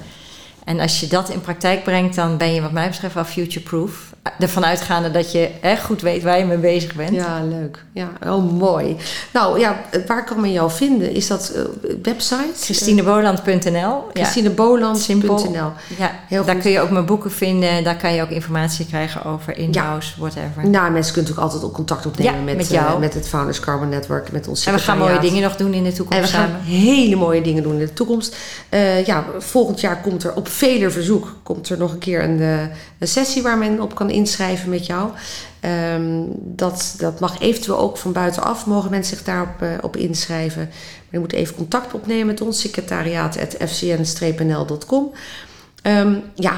En 0.65 0.81
als 0.81 1.01
je 1.01 1.07
dat 1.07 1.29
in 1.31 1.41
praktijk 1.41 1.83
brengt, 1.85 2.15
dan 2.15 2.37
ben 2.37 2.55
je 2.55 2.61
wat 2.61 2.73
mij 2.73 2.89
betreft 2.89 3.15
wel 3.15 3.25
future-proof. 3.25 4.14
Ervan 4.39 4.65
uitgaande 4.65 5.11
dat 5.11 5.33
je 5.33 5.51
echt 5.61 5.85
goed 5.85 6.01
weet 6.03 6.23
waar 6.23 6.39
je 6.39 6.45
mee 6.45 6.57
bezig 6.59 6.95
bent. 6.95 7.15
ja, 7.15 7.43
leuk. 7.43 7.85
Ja, 7.93 8.09
oh, 8.27 8.53
mooi. 8.53 8.97
Nou 9.33 9.59
ja, 9.59 9.81
waar 10.07 10.25
kan 10.25 10.41
men 10.41 10.53
jou 10.53 10.71
vinden? 10.71 11.11
Is 11.15 11.27
dat 11.27 11.53
eh, 11.55 11.63
website? 12.03 12.53
ChristineBoland.nl. 12.61 13.71
Ja, 13.73 14.03
ChristineBoland.nl. 14.13 15.73
Ja, 15.99 16.11
Heel 16.29 16.45
daar 16.45 16.55
goed. 16.55 16.63
kun 16.63 16.73
je 16.73 16.81
ook 16.81 16.91
mijn 16.91 17.05
boeken 17.07 17.31
vinden. 17.31 17.85
Daar 17.85 17.97
kan 17.97 18.15
je 18.15 18.23
ook 18.23 18.29
informatie 18.31 18.87
krijgen 18.87 19.25
over 19.25 19.57
in-house, 19.57 20.13
whatever. 20.21 20.69
Nou, 20.69 20.91
mensen 20.91 21.13
kunnen 21.13 21.31
natuurlijk 21.31 21.41
altijd 21.41 21.63
ook 21.63 21.73
contact 21.73 22.07
opnemen 22.07 22.35
Ja, 22.35 22.41
met, 22.41 22.57
met 22.57 22.67
eh, 22.67 22.73
jou. 22.73 23.01
met 23.01 23.15
het 23.15 23.29
Founders 23.29 23.61
Carbon 23.61 23.89
Network, 23.89 24.33
met 24.33 24.49
ons 24.49 24.67
En 24.67 24.73
we 24.73 24.79
gaan 24.79 24.99
mooie 24.99 25.19
dingen 25.19 25.43
nog 25.43 25.57
doen 25.57 25.75
in 25.75 25.85
de 25.85 25.93
toekomst 25.93 26.19
En 26.23 26.25
we 26.27 26.37
gaan 26.37 26.49
samen. 26.49 26.65
hele 26.65 27.17
mooie 27.17 27.41
dingen 27.41 27.63
doen 27.63 27.73
in 27.73 27.79
de 27.87 27.93
toekomst. 27.93 28.37
Eh, 28.69 29.05
ja, 29.07 29.25
volgend 29.39 29.81
jaar 29.81 30.01
komt 30.01 30.25
er 30.25 30.35
op 30.35 30.49
vele 30.49 30.91
verzoek 30.91 31.37
komt 31.43 31.69
er 31.69 31.79
nog 31.79 31.93
een 31.93 31.99
keer 31.99 32.23
een, 32.25 32.41
eh, 32.41 32.61
een 32.99 33.09
sessie 33.09 33.43
waar 33.43 33.59
men 33.59 33.81
op 33.81 33.95
kan 33.95 34.11
inschrijven 34.15 34.71
met 34.71 34.87
jou. 34.87 35.11
Ehm, 35.61 36.23
dat, 36.37 36.95
dat 36.99 37.21
mag 37.21 37.41
eventueel 37.41 37.79
ook 37.79 37.97
van 37.97 38.13
buitenaf, 38.13 38.67
mogen 38.67 38.91
mensen 38.91 39.17
zich 39.17 39.27
daarop 39.27 39.63
eh, 39.63 39.69
op 39.81 39.97
inschrijven. 39.97 40.63
Maar 40.63 41.11
je 41.11 41.19
moet 41.19 41.33
even 41.33 41.55
contact 41.55 41.95
opnemen 41.95 42.27
met 42.27 42.41
ons 42.41 42.61
secretariaat.fcn-nl.com. 42.61 45.13
Ehm, 45.83 46.15
ja, 46.35 46.57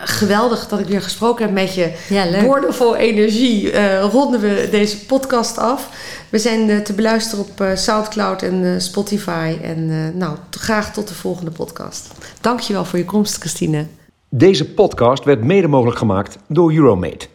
geweldig 0.00 0.68
dat 0.68 0.80
ik 0.80 0.86
weer 0.86 1.02
gesproken 1.02 1.44
heb 1.44 1.54
met 1.54 1.74
je. 1.74 1.92
Ja. 2.08 2.42
Woordenvol 2.42 2.96
energie 2.96 3.70
eh, 3.70 4.10
ronden 4.10 4.40
we 4.40 4.68
deze 4.70 5.04
podcast 5.04 5.58
af. 5.58 5.88
We 6.28 6.38
zijn 6.38 6.70
eh, 6.70 6.78
te 6.78 6.92
beluisteren 6.92 7.44
op 7.44 7.60
eh, 7.60 7.76
Soundcloud 7.76 8.42
en 8.42 8.82
Spotify. 8.82 9.56
En 9.62 10.12
nou, 10.18 10.36
graag 10.50 10.92
tot 10.92 11.08
de 11.08 11.14
volgende 11.14 11.50
podcast. 11.50 12.08
Dankjewel 12.40 12.84
voor 12.84 12.98
je 12.98 13.04
komst, 13.04 13.36
Christine. 13.36 13.86
Deze 14.30 14.74
podcast 14.74 15.24
werd 15.24 15.44
mede 15.44 15.68
mogelijk 15.68 15.98
gemaakt 15.98 16.38
door 16.48 16.72
Euromate. 16.72 17.26